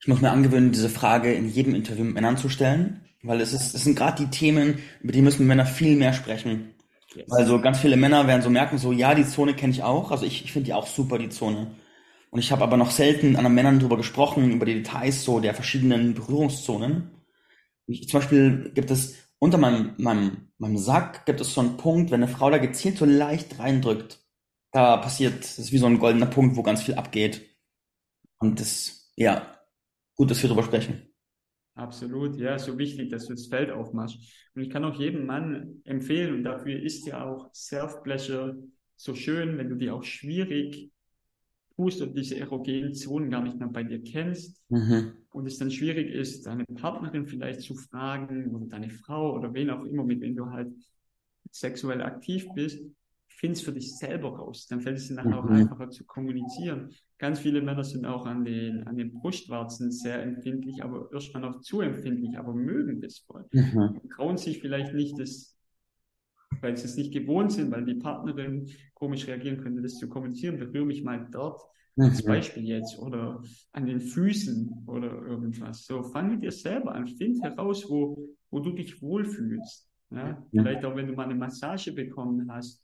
Ich 0.00 0.08
muss 0.08 0.20
mir 0.20 0.30
angewöhnen, 0.30 0.72
diese 0.72 0.88
Frage 0.88 1.32
in 1.32 1.48
jedem 1.48 1.74
Interview 1.74 2.04
mit 2.04 2.14
Männern 2.14 2.36
zu 2.36 2.48
stellen, 2.48 3.04
weil 3.22 3.40
es, 3.40 3.52
ist, 3.52 3.74
es 3.74 3.84
sind 3.84 3.96
gerade 3.96 4.24
die 4.24 4.30
Themen, 4.30 4.78
über 5.00 5.12
die 5.12 5.22
müssen 5.22 5.46
Männer 5.46 5.66
viel 5.66 5.96
mehr 5.96 6.12
sprechen. 6.12 6.74
Yes. 7.14 7.30
Also 7.30 7.60
ganz 7.60 7.78
viele 7.78 7.96
Männer 7.96 8.26
werden 8.26 8.42
so 8.42 8.50
merken, 8.50 8.78
so 8.78 8.90
ja, 8.90 9.14
die 9.14 9.26
Zone 9.26 9.54
kenne 9.54 9.72
ich 9.72 9.82
auch. 9.82 10.10
Also 10.10 10.26
ich, 10.26 10.44
ich 10.44 10.52
finde 10.52 10.66
die 10.66 10.74
auch 10.74 10.86
super, 10.86 11.18
die 11.18 11.28
Zone. 11.28 11.76
Und 12.30 12.38
ich 12.38 12.50
habe 12.50 12.62
aber 12.62 12.76
noch 12.76 12.90
selten 12.90 13.28
mit 13.28 13.36
anderen 13.36 13.54
Männern 13.54 13.78
darüber 13.78 13.98
gesprochen, 13.98 14.50
über 14.50 14.64
die 14.64 14.74
Details 14.74 15.22
so 15.22 15.38
der 15.38 15.54
verschiedenen 15.54 16.14
Berührungszonen. 16.14 17.10
Ich, 17.86 18.08
zum 18.08 18.20
Beispiel 18.20 18.72
gibt 18.74 18.90
es 18.90 19.16
unter 19.38 19.58
meinem, 19.58 19.92
meinem, 19.98 20.48
meinem 20.58 20.78
Sack 20.78 21.26
gibt 21.26 21.40
es 21.40 21.52
so 21.52 21.60
einen 21.60 21.76
Punkt, 21.76 22.10
wenn 22.10 22.22
eine 22.22 22.32
Frau 22.32 22.50
da 22.50 22.58
gezielt 22.58 22.96
so 22.96 23.04
leicht 23.04 23.58
reindrückt, 23.58 24.21
da 24.72 24.96
passiert, 24.96 25.38
das 25.40 25.58
ist 25.58 25.72
wie 25.72 25.78
so 25.78 25.86
ein 25.86 25.98
goldener 25.98 26.26
Punkt, 26.26 26.56
wo 26.56 26.62
ganz 26.62 26.82
viel 26.82 26.94
abgeht. 26.94 27.48
Und 28.38 28.58
das, 28.58 29.12
ja, 29.16 29.58
gut, 30.16 30.30
dass 30.30 30.42
wir 30.42 30.48
darüber 30.48 30.64
sprechen. 30.64 31.08
Absolut, 31.74 32.36
ja, 32.36 32.58
so 32.58 32.76
wichtig, 32.76 33.10
dass 33.10 33.26
du 33.26 33.34
das 33.34 33.46
Feld 33.46 33.70
aufmachst. 33.70 34.18
Und 34.54 34.62
ich 34.62 34.70
kann 34.70 34.84
auch 34.84 34.98
jedem 34.98 35.26
Mann 35.26 35.80
empfehlen, 35.84 36.34
und 36.34 36.42
dafür 36.42 36.82
ist 36.82 37.06
ja 37.06 37.24
auch 37.24 37.52
Self-Pleasure 37.54 38.58
so 38.96 39.14
schön, 39.14 39.58
wenn 39.58 39.68
du 39.68 39.76
die 39.76 39.90
auch 39.90 40.04
schwierig 40.04 40.90
tust 41.76 42.02
und 42.02 42.14
diese 42.14 42.38
erogenen 42.38 42.94
Zonen 42.94 43.30
gar 43.30 43.42
nicht 43.42 43.58
mehr 43.58 43.68
bei 43.68 43.82
dir 43.82 44.02
kennst 44.02 44.62
mhm. 44.68 45.12
und 45.30 45.46
es 45.46 45.58
dann 45.58 45.70
schwierig 45.70 46.10
ist, 46.10 46.46
deine 46.46 46.64
Partnerin 46.64 47.26
vielleicht 47.26 47.62
zu 47.62 47.74
fragen 47.74 48.54
oder 48.54 48.66
deine 48.66 48.90
Frau 48.90 49.34
oder 49.34 49.54
wen 49.54 49.70
auch 49.70 49.84
immer, 49.84 50.04
mit 50.04 50.20
wem 50.20 50.36
du 50.36 50.50
halt 50.50 50.68
sexuell 51.50 52.02
aktiv 52.02 52.46
bist, 52.54 52.84
findest 53.42 53.64
für 53.64 53.72
dich 53.72 53.96
selber 53.96 54.36
raus. 54.38 54.68
Dann 54.68 54.80
fällt 54.80 54.98
es 54.98 55.08
dir 55.08 55.14
nachher 55.14 55.30
mhm. 55.30 55.48
auch 55.48 55.50
einfacher 55.50 55.90
zu 55.90 56.04
kommunizieren. 56.04 56.90
Ganz 57.18 57.40
viele 57.40 57.60
Männer 57.60 57.82
sind 57.82 58.06
auch 58.06 58.24
an 58.24 58.44
den, 58.44 58.86
an 58.86 58.96
den 58.96 59.12
Brustwarzen 59.12 59.90
sehr 59.90 60.22
empfindlich, 60.22 60.84
aber 60.84 61.08
erstmal 61.12 61.42
noch 61.42 61.60
zu 61.60 61.80
empfindlich, 61.80 62.38
aber 62.38 62.54
mögen 62.54 63.00
das 63.00 63.18
voll. 63.18 63.44
Mhm. 63.50 64.00
Trauen 64.14 64.36
sich 64.36 64.60
vielleicht 64.60 64.94
nicht, 64.94 65.18
das 65.18 65.58
weil 66.60 66.76
sie 66.76 66.84
es 66.84 66.96
nicht 66.96 67.12
gewohnt 67.12 67.50
sind, 67.50 67.72
weil 67.72 67.84
die 67.84 67.94
Partnerin 67.94 68.70
komisch 68.94 69.26
reagieren 69.26 69.58
könnte, 69.58 69.82
das 69.82 69.98
zu 69.98 70.08
kommunizieren. 70.08 70.58
Berühre 70.58 70.86
mich 70.86 71.02
mal 71.02 71.26
dort, 71.32 71.60
als 71.96 72.22
mhm. 72.22 72.28
Beispiel 72.28 72.64
jetzt, 72.64 72.96
oder 73.00 73.42
an 73.72 73.86
den 73.86 74.00
Füßen 74.00 74.84
oder 74.86 75.10
irgendwas. 75.26 75.84
So, 75.84 76.04
fang 76.04 76.30
mit 76.30 76.44
dir 76.44 76.52
selber 76.52 76.94
an, 76.94 77.08
find 77.08 77.42
heraus, 77.42 77.84
wo, 77.88 78.36
wo 78.52 78.60
du 78.60 78.70
dich 78.70 79.02
wohlfühlst. 79.02 79.88
Ja? 80.10 80.46
Vielleicht 80.52 80.84
auch, 80.84 80.94
wenn 80.94 81.08
du 81.08 81.14
mal 81.14 81.24
eine 81.24 81.34
Massage 81.34 81.92
bekommen 81.92 82.48
hast, 82.52 82.81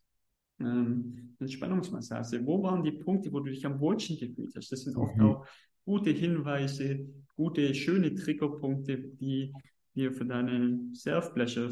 ähm, 0.60 1.34
eine 1.38 1.48
Spannungsmassage. 1.48 2.44
Wo 2.44 2.62
waren 2.62 2.82
die 2.82 2.92
Punkte, 2.92 3.32
wo 3.32 3.40
du 3.40 3.50
dich 3.50 3.64
am 3.64 3.80
wohlsten 3.80 4.18
gefühlt 4.18 4.54
hast? 4.56 4.72
Das 4.72 4.82
sind 4.82 4.96
oft 4.96 5.16
mhm. 5.16 5.24
auch 5.24 5.46
gute 5.84 6.10
Hinweise, 6.10 7.06
gute, 7.36 7.74
schöne 7.74 8.14
Triggerpunkte, 8.14 8.98
die 8.98 9.52
dir 9.94 10.12
für 10.12 10.26
deine 10.26 10.78
Self-Pleasure, 10.94 11.70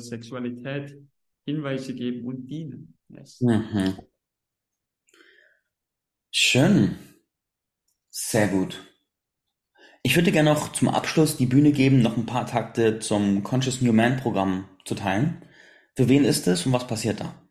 Schön. 6.31 6.97
Sehr 8.11 8.49
gut. 8.49 8.81
Ich 10.03 10.17
würde 10.17 10.33
gerne 10.33 10.51
noch 10.51 10.73
zum 10.73 10.89
Abschluss 10.89 11.37
die 11.37 11.47
Bühne 11.47 11.73
geben, 11.73 12.01
noch 12.01 12.17
ein 12.17 12.27
paar 12.27 12.47
Takte 12.47 12.99
zum 12.99 13.43
Conscious 13.43 13.83
New 13.83 13.93
Man 13.93 14.17
Programm 14.17 14.69
zu 14.85 14.95
teilen. 14.95 15.43
Für 15.97 16.09
wen 16.09 16.25
ist 16.25 16.47
es 16.47 16.65
und 16.65 16.73
was 16.73 16.87
passiert 16.87 17.21
da? 17.21 17.46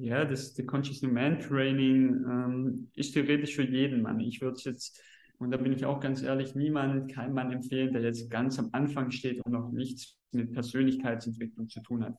Ja, 0.00 0.24
das 0.24 0.54
the 0.54 0.64
Conscious 0.64 1.02
Man 1.02 1.38
Training 1.40 2.24
ähm, 2.26 2.90
ist 2.94 3.12
theoretisch 3.12 3.54
für 3.54 3.64
jeden 3.64 4.02
Mann. 4.02 4.18
Ich 4.20 4.40
würde 4.40 4.56
es 4.56 4.64
jetzt, 4.64 5.02
und 5.38 5.50
da 5.50 5.58
bin 5.58 5.72
ich 5.72 5.84
auch 5.84 6.00
ganz 6.00 6.22
ehrlich, 6.22 6.54
niemand, 6.54 7.12
kein 7.12 7.34
Mann 7.34 7.52
empfehlen, 7.52 7.92
der 7.92 8.02
jetzt 8.02 8.30
ganz 8.30 8.58
am 8.58 8.70
Anfang 8.72 9.10
steht 9.10 9.44
und 9.44 9.52
noch 9.52 9.70
nichts 9.70 10.16
mit 10.32 10.52
Persönlichkeitsentwicklung 10.52 11.68
zu 11.68 11.80
tun 11.82 12.04
hat 12.04 12.14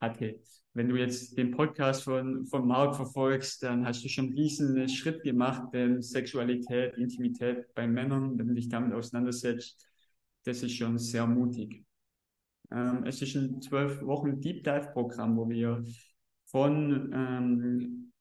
hatte. 0.00 0.40
Wenn 0.72 0.88
du 0.88 0.96
jetzt 0.96 1.36
den 1.36 1.50
Podcast 1.50 2.04
von, 2.04 2.46
von 2.46 2.66
Marc 2.66 2.94
verfolgst, 2.94 3.62
dann 3.62 3.84
hast 3.84 4.04
du 4.04 4.08
schon 4.08 4.26
einen 4.26 4.34
riesen 4.34 4.88
Schritt 4.88 5.22
gemacht, 5.22 5.74
denn 5.74 6.00
Sexualität, 6.00 6.96
Intimität 6.96 7.74
bei 7.74 7.86
Männern, 7.86 8.38
wenn 8.38 8.48
du 8.48 8.54
dich 8.54 8.68
damit 8.68 8.92
auseinandersetzt, 8.92 9.86
das 10.44 10.62
ist 10.62 10.76
schon 10.76 10.96
sehr 10.98 11.26
mutig. 11.26 11.84
Ähm, 12.70 13.04
es 13.04 13.20
ist 13.20 13.34
ein 13.34 13.60
zwölf 13.60 14.00
Wochen 14.02 14.40
Deep 14.40 14.62
Dive 14.62 14.90
Programm, 14.92 15.36
wo 15.36 15.48
wir 15.48 15.84
von 16.50 17.12
ähm, 17.14 18.12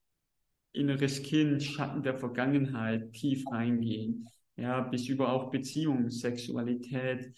inneres 0.71 1.23
Kind, 1.23 1.63
Schatten 1.63 2.03
der 2.03 2.17
Vergangenheit 2.17 3.11
tief 3.13 3.43
reingehen, 3.51 4.27
ja, 4.55 4.81
bis 4.81 5.07
über 5.07 5.31
auch 5.31 5.49
Beziehungen, 5.49 6.09
Sexualität, 6.09 7.33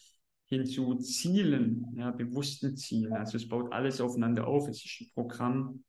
hin 0.45 0.65
zu 0.65 0.95
Zielen, 0.95 1.86
ja, 1.95 2.12
bewussten 2.12 2.75
Zielen. 2.75 3.13
Also 3.13 3.38
es 3.38 3.47
baut 3.47 3.71
alles 3.71 4.01
aufeinander 4.01 4.47
auf. 4.47 4.67
Es 4.67 4.84
ist 4.84 5.01
ein 5.01 5.08
Programm, 5.13 5.84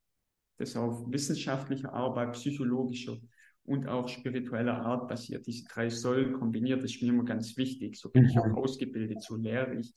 das 0.57 0.77
auf 0.77 1.11
wissenschaftlicher 1.11 1.91
Arbeit, 1.91 2.31
psychologischer 2.33 3.17
und 3.65 3.87
auch 3.87 4.07
spiritueller 4.07 4.77
Art 4.77 5.09
basiert. 5.09 5.45
Diese 5.47 5.65
drei 5.65 5.89
Säulen 5.89 6.33
kombiniert, 6.33 6.81
das 6.81 6.91
ist 6.91 7.01
mir 7.01 7.09
immer 7.09 7.25
ganz 7.25 7.57
wichtig. 7.57 7.97
So 7.97 8.09
bin 8.09 8.25
ich 8.25 8.39
auch 8.39 8.45
mhm. 8.45 8.55
ausgebildet, 8.55 9.21
so 9.21 9.35
lehre 9.35 9.75
ich. 9.75 9.93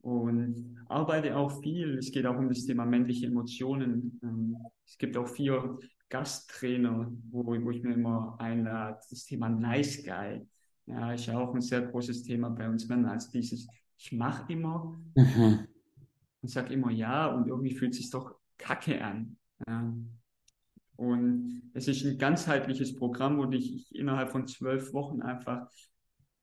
Und 0.00 0.78
arbeite 0.88 1.36
auch 1.36 1.60
viel. 1.60 1.98
Es 1.98 2.12
geht 2.12 2.26
auch 2.26 2.38
um 2.38 2.48
das 2.48 2.64
Thema 2.64 2.86
männliche 2.86 3.26
Emotionen. 3.26 4.18
Ähm, 4.22 4.56
es 4.86 4.96
gibt 4.96 5.16
auch 5.16 5.28
vier 5.28 5.78
Gasttrainer, 6.08 7.12
wo, 7.30 7.44
wo 7.44 7.70
ich 7.70 7.82
mir 7.82 7.94
immer 7.94 8.36
einlade. 8.38 8.98
Das 9.10 9.24
Thema 9.24 9.48
Nice 9.48 10.02
Guy. 10.04 10.46
Ja, 10.86 11.12
ist 11.12 11.26
ja 11.26 11.38
auch 11.38 11.54
ein 11.54 11.60
sehr 11.60 11.82
großes 11.82 12.22
Thema 12.22 12.48
bei 12.48 12.68
uns 12.68 12.88
Männern. 12.88 13.10
Also 13.10 13.30
dieses 13.32 13.68
ich 13.98 14.12
mache 14.12 14.50
immer 14.52 14.98
mhm. 15.16 15.66
und 16.40 16.48
sage 16.48 16.72
immer 16.72 16.90
ja 16.90 17.26
und 17.26 17.48
irgendwie 17.48 17.74
fühlt 17.74 17.92
es 17.92 17.98
sich 17.98 18.10
doch 18.10 18.36
kacke 18.56 19.04
an. 19.04 19.36
Ja. 19.66 19.92
Und 20.96 21.70
es 21.74 21.88
ist 21.88 22.04
ein 22.04 22.18
ganzheitliches 22.18 22.96
Programm, 22.96 23.38
wo 23.38 23.44
dich 23.44 23.94
innerhalb 23.94 24.30
von 24.30 24.46
zwölf 24.46 24.92
Wochen 24.92 25.20
einfach 25.20 25.68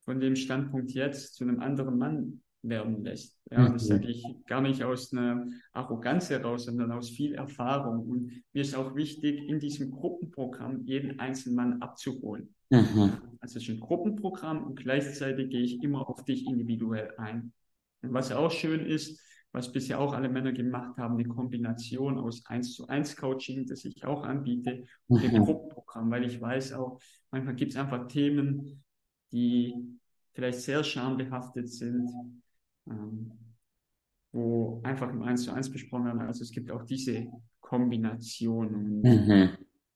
von 0.02 0.20
dem 0.20 0.36
Standpunkt 0.36 0.92
jetzt 0.92 1.36
zu 1.36 1.44
einem 1.44 1.60
anderen 1.60 1.98
Mann 1.98 2.42
werden 2.70 3.04
lässt. 3.04 3.40
Ja, 3.52 3.70
das 3.70 3.84
mhm. 3.84 3.88
sage 3.88 4.08
ich 4.08 4.24
gar 4.48 4.62
nicht 4.62 4.84
aus 4.84 5.12
einer 5.14 5.48
Arroganz 5.74 6.30
heraus, 6.30 6.66
sondern 6.66 6.92
aus 6.92 7.10
viel 7.10 7.36
Erfahrung. 7.36 8.08
Und 8.08 8.44
mir 8.54 8.62
ist 8.62 8.76
auch 8.76 8.96
wichtig, 8.96 9.48
in 9.48 9.60
diesem 9.60 9.92
Gruppenprogramm 9.92 10.84
jeden 10.86 11.20
einzelnen 11.20 11.56
Mann 11.56 11.82
abzuholen. 11.82 12.54
Mhm. 12.70 13.14
Also 13.40 13.58
es 13.58 13.64
ist 13.64 13.70
ein 13.70 13.80
Gruppenprogramm 13.80 14.64
und 14.64 14.76
gleichzeitig 14.76 15.50
gehe 15.50 15.62
ich 15.62 15.84
immer 15.84 16.10
auf 16.10 16.26
dich 16.26 16.48
individuell 16.48 17.14
ein. 17.18 17.54
Und 18.02 18.14
was 18.14 18.32
auch 18.32 18.52
schön 18.52 18.86
ist, 18.86 19.22
was 19.56 19.72
bisher 19.72 20.00
auch 20.00 20.14
alle 20.14 20.28
Männer 20.28 20.52
gemacht 20.52 20.98
haben, 20.98 21.16
eine 21.16 21.28
Kombination 21.30 22.18
aus 22.18 22.46
1 22.46 22.74
zu 22.74 22.88
1 22.88 23.16
Coaching, 23.16 23.66
das 23.66 23.86
ich 23.86 24.04
auch 24.04 24.24
anbiete, 24.24 24.84
und 25.08 25.24
dem 25.24 25.32
mhm. 25.32 25.46
Gruppenprogramm, 25.46 26.12
weil 26.12 26.26
ich 26.26 26.42
weiß 26.42 26.74
auch, 26.74 27.00
manchmal 27.32 27.56
gibt 27.56 27.72
es 27.72 27.78
einfach 27.78 28.08
Themen, 28.08 28.84
die 29.32 29.98
vielleicht 30.34 30.60
sehr 30.60 30.84
schambehaftet 30.84 31.70
sind, 31.70 32.12
ähm, 32.90 33.32
wo 34.32 34.82
einfach 34.84 35.10
im 35.10 35.22
1 35.22 35.44
zu 35.44 35.54
1 35.54 35.72
besprochen 35.72 36.06
werden. 36.06 36.22
Also 36.22 36.44
es 36.44 36.52
gibt 36.52 36.70
auch 36.70 36.84
diese 36.84 37.28
Kombination. 37.62 38.76
Und 38.76 39.02
mhm. 39.04 39.50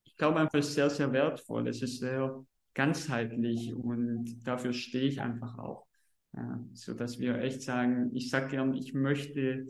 Ich 0.05 0.15
glaube 0.15 0.39
einfach, 0.39 0.59
es 0.59 0.69
ist 0.69 0.75
sehr, 0.75 0.89
sehr 0.89 1.11
wertvoll. 1.11 1.67
Es 1.67 1.81
ist 1.81 1.99
sehr 1.99 2.43
ganzheitlich 2.73 3.73
und 3.73 4.41
dafür 4.45 4.73
stehe 4.73 5.07
ich 5.07 5.21
einfach 5.21 5.57
auch. 5.57 5.85
Ja, 6.33 6.63
so 6.73 6.93
dass 6.93 7.19
wir 7.19 7.39
echt 7.39 7.63
sagen, 7.63 8.11
ich 8.13 8.29
sag 8.29 8.49
gern, 8.49 8.73
ich 8.73 8.93
möchte 8.93 9.65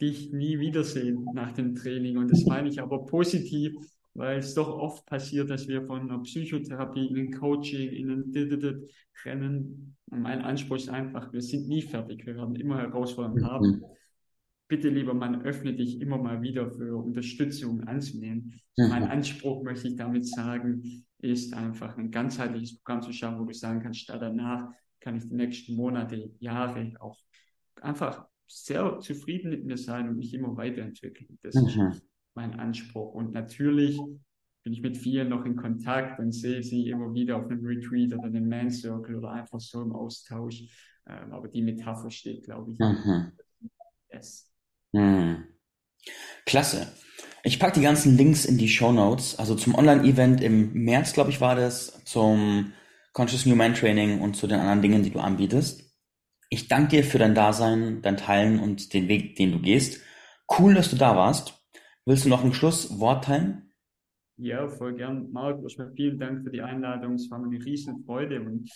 dich 0.00 0.32
nie 0.32 0.58
wiedersehen 0.58 1.26
nach 1.34 1.52
dem 1.52 1.74
Training 1.74 2.16
und 2.16 2.30
das 2.30 2.44
meine 2.46 2.68
ich 2.68 2.80
aber 2.80 3.04
positiv, 3.04 3.74
weil 4.18 4.38
es 4.38 4.52
doch 4.54 4.68
oft 4.68 5.06
passiert, 5.06 5.48
dass 5.48 5.68
wir 5.68 5.82
von 5.82 6.00
einer 6.00 6.18
Psychotherapie 6.22 7.06
in 7.06 7.16
ein 7.16 7.32
Coaching, 7.32 7.90
in 7.90 8.10
ein 8.10 8.32
Dididet 8.32 8.90
rennen. 9.24 9.96
Und 10.10 10.22
mein 10.22 10.42
Anspruch 10.42 10.76
ist 10.76 10.88
einfach, 10.88 11.32
wir 11.32 11.40
sind 11.40 11.68
nie 11.68 11.82
fertig, 11.82 12.26
wir 12.26 12.34
werden 12.36 12.56
immer 12.56 12.78
Herausforderungen 12.78 13.42
mhm. 13.42 13.46
haben. 13.46 13.82
Bitte 14.66 14.88
lieber 14.88 15.14
man 15.14 15.42
öffne 15.42 15.72
dich 15.72 16.00
immer 16.00 16.18
mal 16.18 16.42
wieder 16.42 16.70
für 16.70 16.96
Unterstützung 16.96 17.84
anzunehmen. 17.84 18.60
Mhm. 18.76 18.88
Mein 18.88 19.04
Anspruch, 19.04 19.62
möchte 19.62 19.86
ich 19.86 19.96
damit 19.96 20.26
sagen, 20.26 20.82
ist 21.18 21.54
einfach 21.54 21.96
ein 21.96 22.10
ganzheitliches 22.10 22.78
Programm 22.78 23.02
zu 23.02 23.12
schaffen, 23.12 23.38
wo 23.38 23.44
du 23.44 23.54
sagen 23.54 23.80
kannst, 23.80 24.08
da 24.08 24.18
danach 24.18 24.68
kann 25.00 25.16
ich 25.16 25.28
die 25.28 25.34
nächsten 25.34 25.76
Monate, 25.76 26.32
Jahre 26.40 26.92
auch 26.98 27.16
einfach 27.80 28.26
sehr 28.48 28.98
zufrieden 28.98 29.50
mit 29.50 29.64
mir 29.64 29.76
sein 29.76 30.08
und 30.08 30.16
mich 30.16 30.34
immer 30.34 30.56
weiterentwickeln. 30.56 31.38
Das 31.42 31.54
mhm. 31.54 31.68
ist 31.68 32.02
mein 32.38 32.58
Anspruch. 32.60 33.14
Und 33.14 33.32
natürlich 33.32 33.98
bin 34.62 34.72
ich 34.72 34.80
mit 34.80 34.96
vielen 34.96 35.28
noch 35.28 35.44
in 35.44 35.56
Kontakt 35.56 36.20
und 36.20 36.32
sehe 36.32 36.62
sie 36.62 36.88
immer 36.88 37.12
wieder 37.12 37.36
auf 37.36 37.50
einem 37.50 37.64
Retreat 37.64 38.16
oder 38.16 38.28
einem 38.28 38.48
Man 38.48 38.70
Circle 38.70 39.16
oder 39.16 39.32
einfach 39.32 39.60
so 39.60 39.82
im 39.82 39.92
Austausch. 39.92 40.62
Ähm, 41.08 41.32
aber 41.32 41.48
die 41.48 41.62
Metapher 41.62 42.10
steht, 42.10 42.44
glaube 42.44 42.72
ich. 42.72 42.78
Mhm. 42.78 43.32
Yes. 44.12 44.52
Mhm. 44.92 45.44
Klasse. 46.46 46.86
Ich 47.42 47.58
packe 47.58 47.80
die 47.80 47.84
ganzen 47.84 48.16
Links 48.16 48.44
in 48.44 48.56
die 48.56 48.68
Show 48.68 48.92
Notes. 48.92 49.38
Also 49.38 49.54
zum 49.56 49.74
Online-Event 49.74 50.40
im 50.40 50.72
März, 50.72 51.12
glaube 51.14 51.30
ich, 51.30 51.40
war 51.40 51.56
das, 51.56 52.04
zum 52.04 52.72
Conscious 53.12 53.46
New 53.46 53.56
Man 53.56 53.74
Training 53.74 54.20
und 54.20 54.36
zu 54.36 54.46
den 54.46 54.60
anderen 54.60 54.82
Dingen, 54.82 55.02
die 55.02 55.10
du 55.10 55.18
anbietest. 55.18 55.92
Ich 56.50 56.68
danke 56.68 56.96
dir 56.96 57.04
für 57.04 57.18
dein 57.18 57.34
Dasein, 57.34 58.00
dein 58.02 58.16
Teilen 58.16 58.60
und 58.60 58.92
den 58.94 59.08
Weg, 59.08 59.36
den 59.36 59.52
du 59.52 59.60
gehst. 59.60 60.00
Cool, 60.58 60.74
dass 60.74 60.90
du 60.90 60.96
da 60.96 61.16
warst. 61.16 61.57
Willst 62.08 62.24
du 62.24 62.30
noch 62.30 62.42
ein 62.42 62.54
Schlusswort 62.54 63.24
teilen? 63.24 63.70
Ja, 64.38 64.66
voll 64.66 64.94
gern. 64.94 65.30
Marc, 65.30 65.62
erstmal 65.62 65.92
vielen 65.92 66.18
Dank 66.18 66.42
für 66.42 66.48
die 66.50 66.62
Einladung. 66.62 67.16
Es 67.16 67.30
war 67.30 67.38
mir 67.38 67.54
eine 67.54 67.62
riesen 67.62 68.02
Freude 68.06 68.40
und 68.40 68.70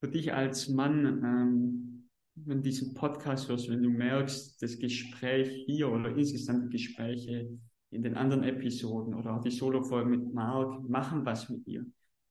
für 0.00 0.08
dich 0.08 0.30
als 0.30 0.68
Mann, 0.68 1.06
ähm, 1.24 2.10
wenn 2.34 2.58
du 2.58 2.64
diesen 2.64 2.92
Podcast 2.92 3.48
hörst, 3.48 3.70
wenn 3.70 3.82
du 3.82 3.88
merkst, 3.88 4.62
das 4.62 4.78
Gespräch 4.78 5.64
hier 5.64 5.88
oder 5.90 6.14
insgesamt 6.14 6.66
die 6.66 6.76
Gespräche 6.76 7.58
in 7.90 8.02
den 8.02 8.16
anderen 8.16 8.44
Episoden 8.44 9.14
oder 9.14 9.36
auch 9.36 9.40
die 9.40 9.50
Solo-Folge 9.50 10.10
mit 10.10 10.34
Marc 10.34 10.86
machen 10.90 11.24
was 11.24 11.48
mit 11.48 11.66
dir, 11.66 11.86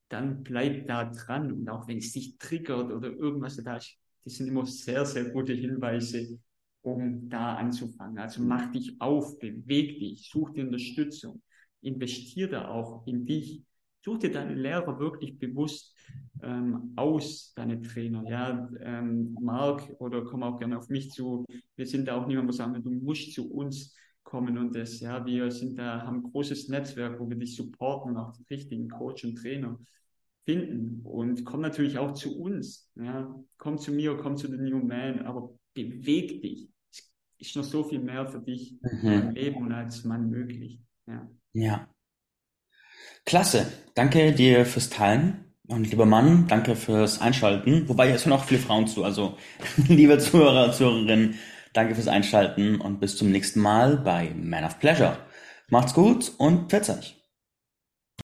dann 0.09 0.43
bleib 0.43 0.85
da 0.85 1.05
dran. 1.05 1.51
Und 1.51 1.67
auch 1.67 1.87
wenn 1.87 1.97
es 1.97 2.13
dich 2.13 2.37
triggert 2.37 2.91
oder 2.91 3.09
irgendwas 3.09 3.57
da 3.57 3.77
ist, 3.77 3.97
das 4.23 4.35
sind 4.35 4.49
immer 4.49 4.67
sehr, 4.67 5.03
sehr 5.03 5.31
gute 5.31 5.53
Hinweise, 5.53 6.37
um 6.81 7.29
da 7.29 7.55
anzufangen. 7.55 8.17
Also 8.17 8.41
mach 8.41 8.71
dich 8.71 8.99
auf, 8.99 9.39
beweg 9.39 9.99
dich, 9.99 10.29
such 10.29 10.51
dir 10.51 10.65
Unterstützung, 10.65 11.41
investiere 11.81 12.49
da 12.49 12.67
auch 12.69 13.05
in 13.05 13.25
dich. 13.25 13.63
Such 14.03 14.19
dir 14.19 14.31
deine 14.31 14.55
Lehrer 14.55 14.97
wirklich 14.99 15.37
bewusst 15.37 15.93
ähm, 16.41 16.93
aus, 16.95 17.53
deine 17.55 17.81
Trainer. 17.81 18.23
Ja, 18.29 18.69
ähm, 18.81 19.35
Marc 19.41 19.89
oder 19.99 20.23
komm 20.23 20.43
auch 20.43 20.57
gerne 20.57 20.77
auf 20.77 20.87
mich 20.87 21.11
zu. 21.11 21.45
Wir 21.75 21.85
sind 21.85 22.07
da 22.07 22.15
auch 22.15 22.25
niemand, 22.25 22.47
wo 22.47 22.51
sagen, 22.53 22.81
du 22.81 22.91
musst 22.91 23.33
zu 23.33 23.51
uns 23.51 23.95
kommen 24.23 24.57
und 24.57 24.73
das. 24.73 25.01
Ja, 25.01 25.25
wir 25.25 25.51
sind 25.51 25.77
da, 25.77 26.03
haben 26.03 26.17
ein 26.17 26.31
großes 26.31 26.69
Netzwerk, 26.69 27.19
wo 27.19 27.29
wir 27.29 27.35
dich 27.35 27.55
supporten, 27.55 28.15
auch 28.15 28.31
die 28.31 28.45
richtigen 28.49 28.87
Coach 28.87 29.25
und 29.25 29.35
Trainer 29.35 29.77
finden 30.45 31.01
und 31.03 31.43
komm 31.45 31.61
natürlich 31.61 31.97
auch 31.97 32.13
zu 32.13 32.39
uns. 32.39 32.89
Ja, 32.95 33.35
komm 33.57 33.77
zu 33.77 33.91
mir, 33.91 34.15
komm 34.17 34.37
zu 34.37 34.47
den 34.47 34.63
New 34.63 34.79
Man, 34.79 35.25
aber 35.25 35.58
beweg 35.73 36.41
dich. 36.41 36.69
Es 36.91 37.47
ist 37.47 37.55
noch 37.55 37.63
so 37.63 37.83
viel 37.83 37.99
mehr 37.99 38.27
für 38.27 38.39
dich 38.39 38.77
mhm. 38.81 39.11
im 39.11 39.31
Leben 39.31 39.57
und 39.57 39.71
als 39.71 40.03
Mann 40.03 40.29
möglich. 40.29 40.81
Ja. 41.07 41.29
ja. 41.53 41.89
Klasse. 43.25 43.71
Danke 43.95 44.33
dir 44.33 44.65
fürs 44.65 44.89
Teilen. 44.89 45.45
Und 45.67 45.89
lieber 45.91 46.07
Mann, 46.07 46.47
danke 46.47 46.75
fürs 46.75 47.21
Einschalten. 47.21 47.87
Wobei, 47.87 48.09
es 48.09 48.25
hören 48.25 48.33
auch 48.33 48.43
viele 48.43 48.59
Frauen 48.59 48.87
zu. 48.87 49.03
Also, 49.03 49.37
liebe 49.87 50.17
Zuhörer, 50.17 50.71
Zuhörerinnen, 50.71 51.35
danke 51.73 51.93
fürs 51.93 52.07
Einschalten 52.07 52.81
und 52.81 52.99
bis 52.99 53.17
zum 53.17 53.31
nächsten 53.31 53.59
Mal 53.59 53.97
bei 53.97 54.33
Man 54.35 54.63
of 54.63 54.79
Pleasure. 54.79 55.17
Macht's 55.69 55.93
gut 55.93 56.33
und 56.39 56.71
verzeih. 56.71 57.18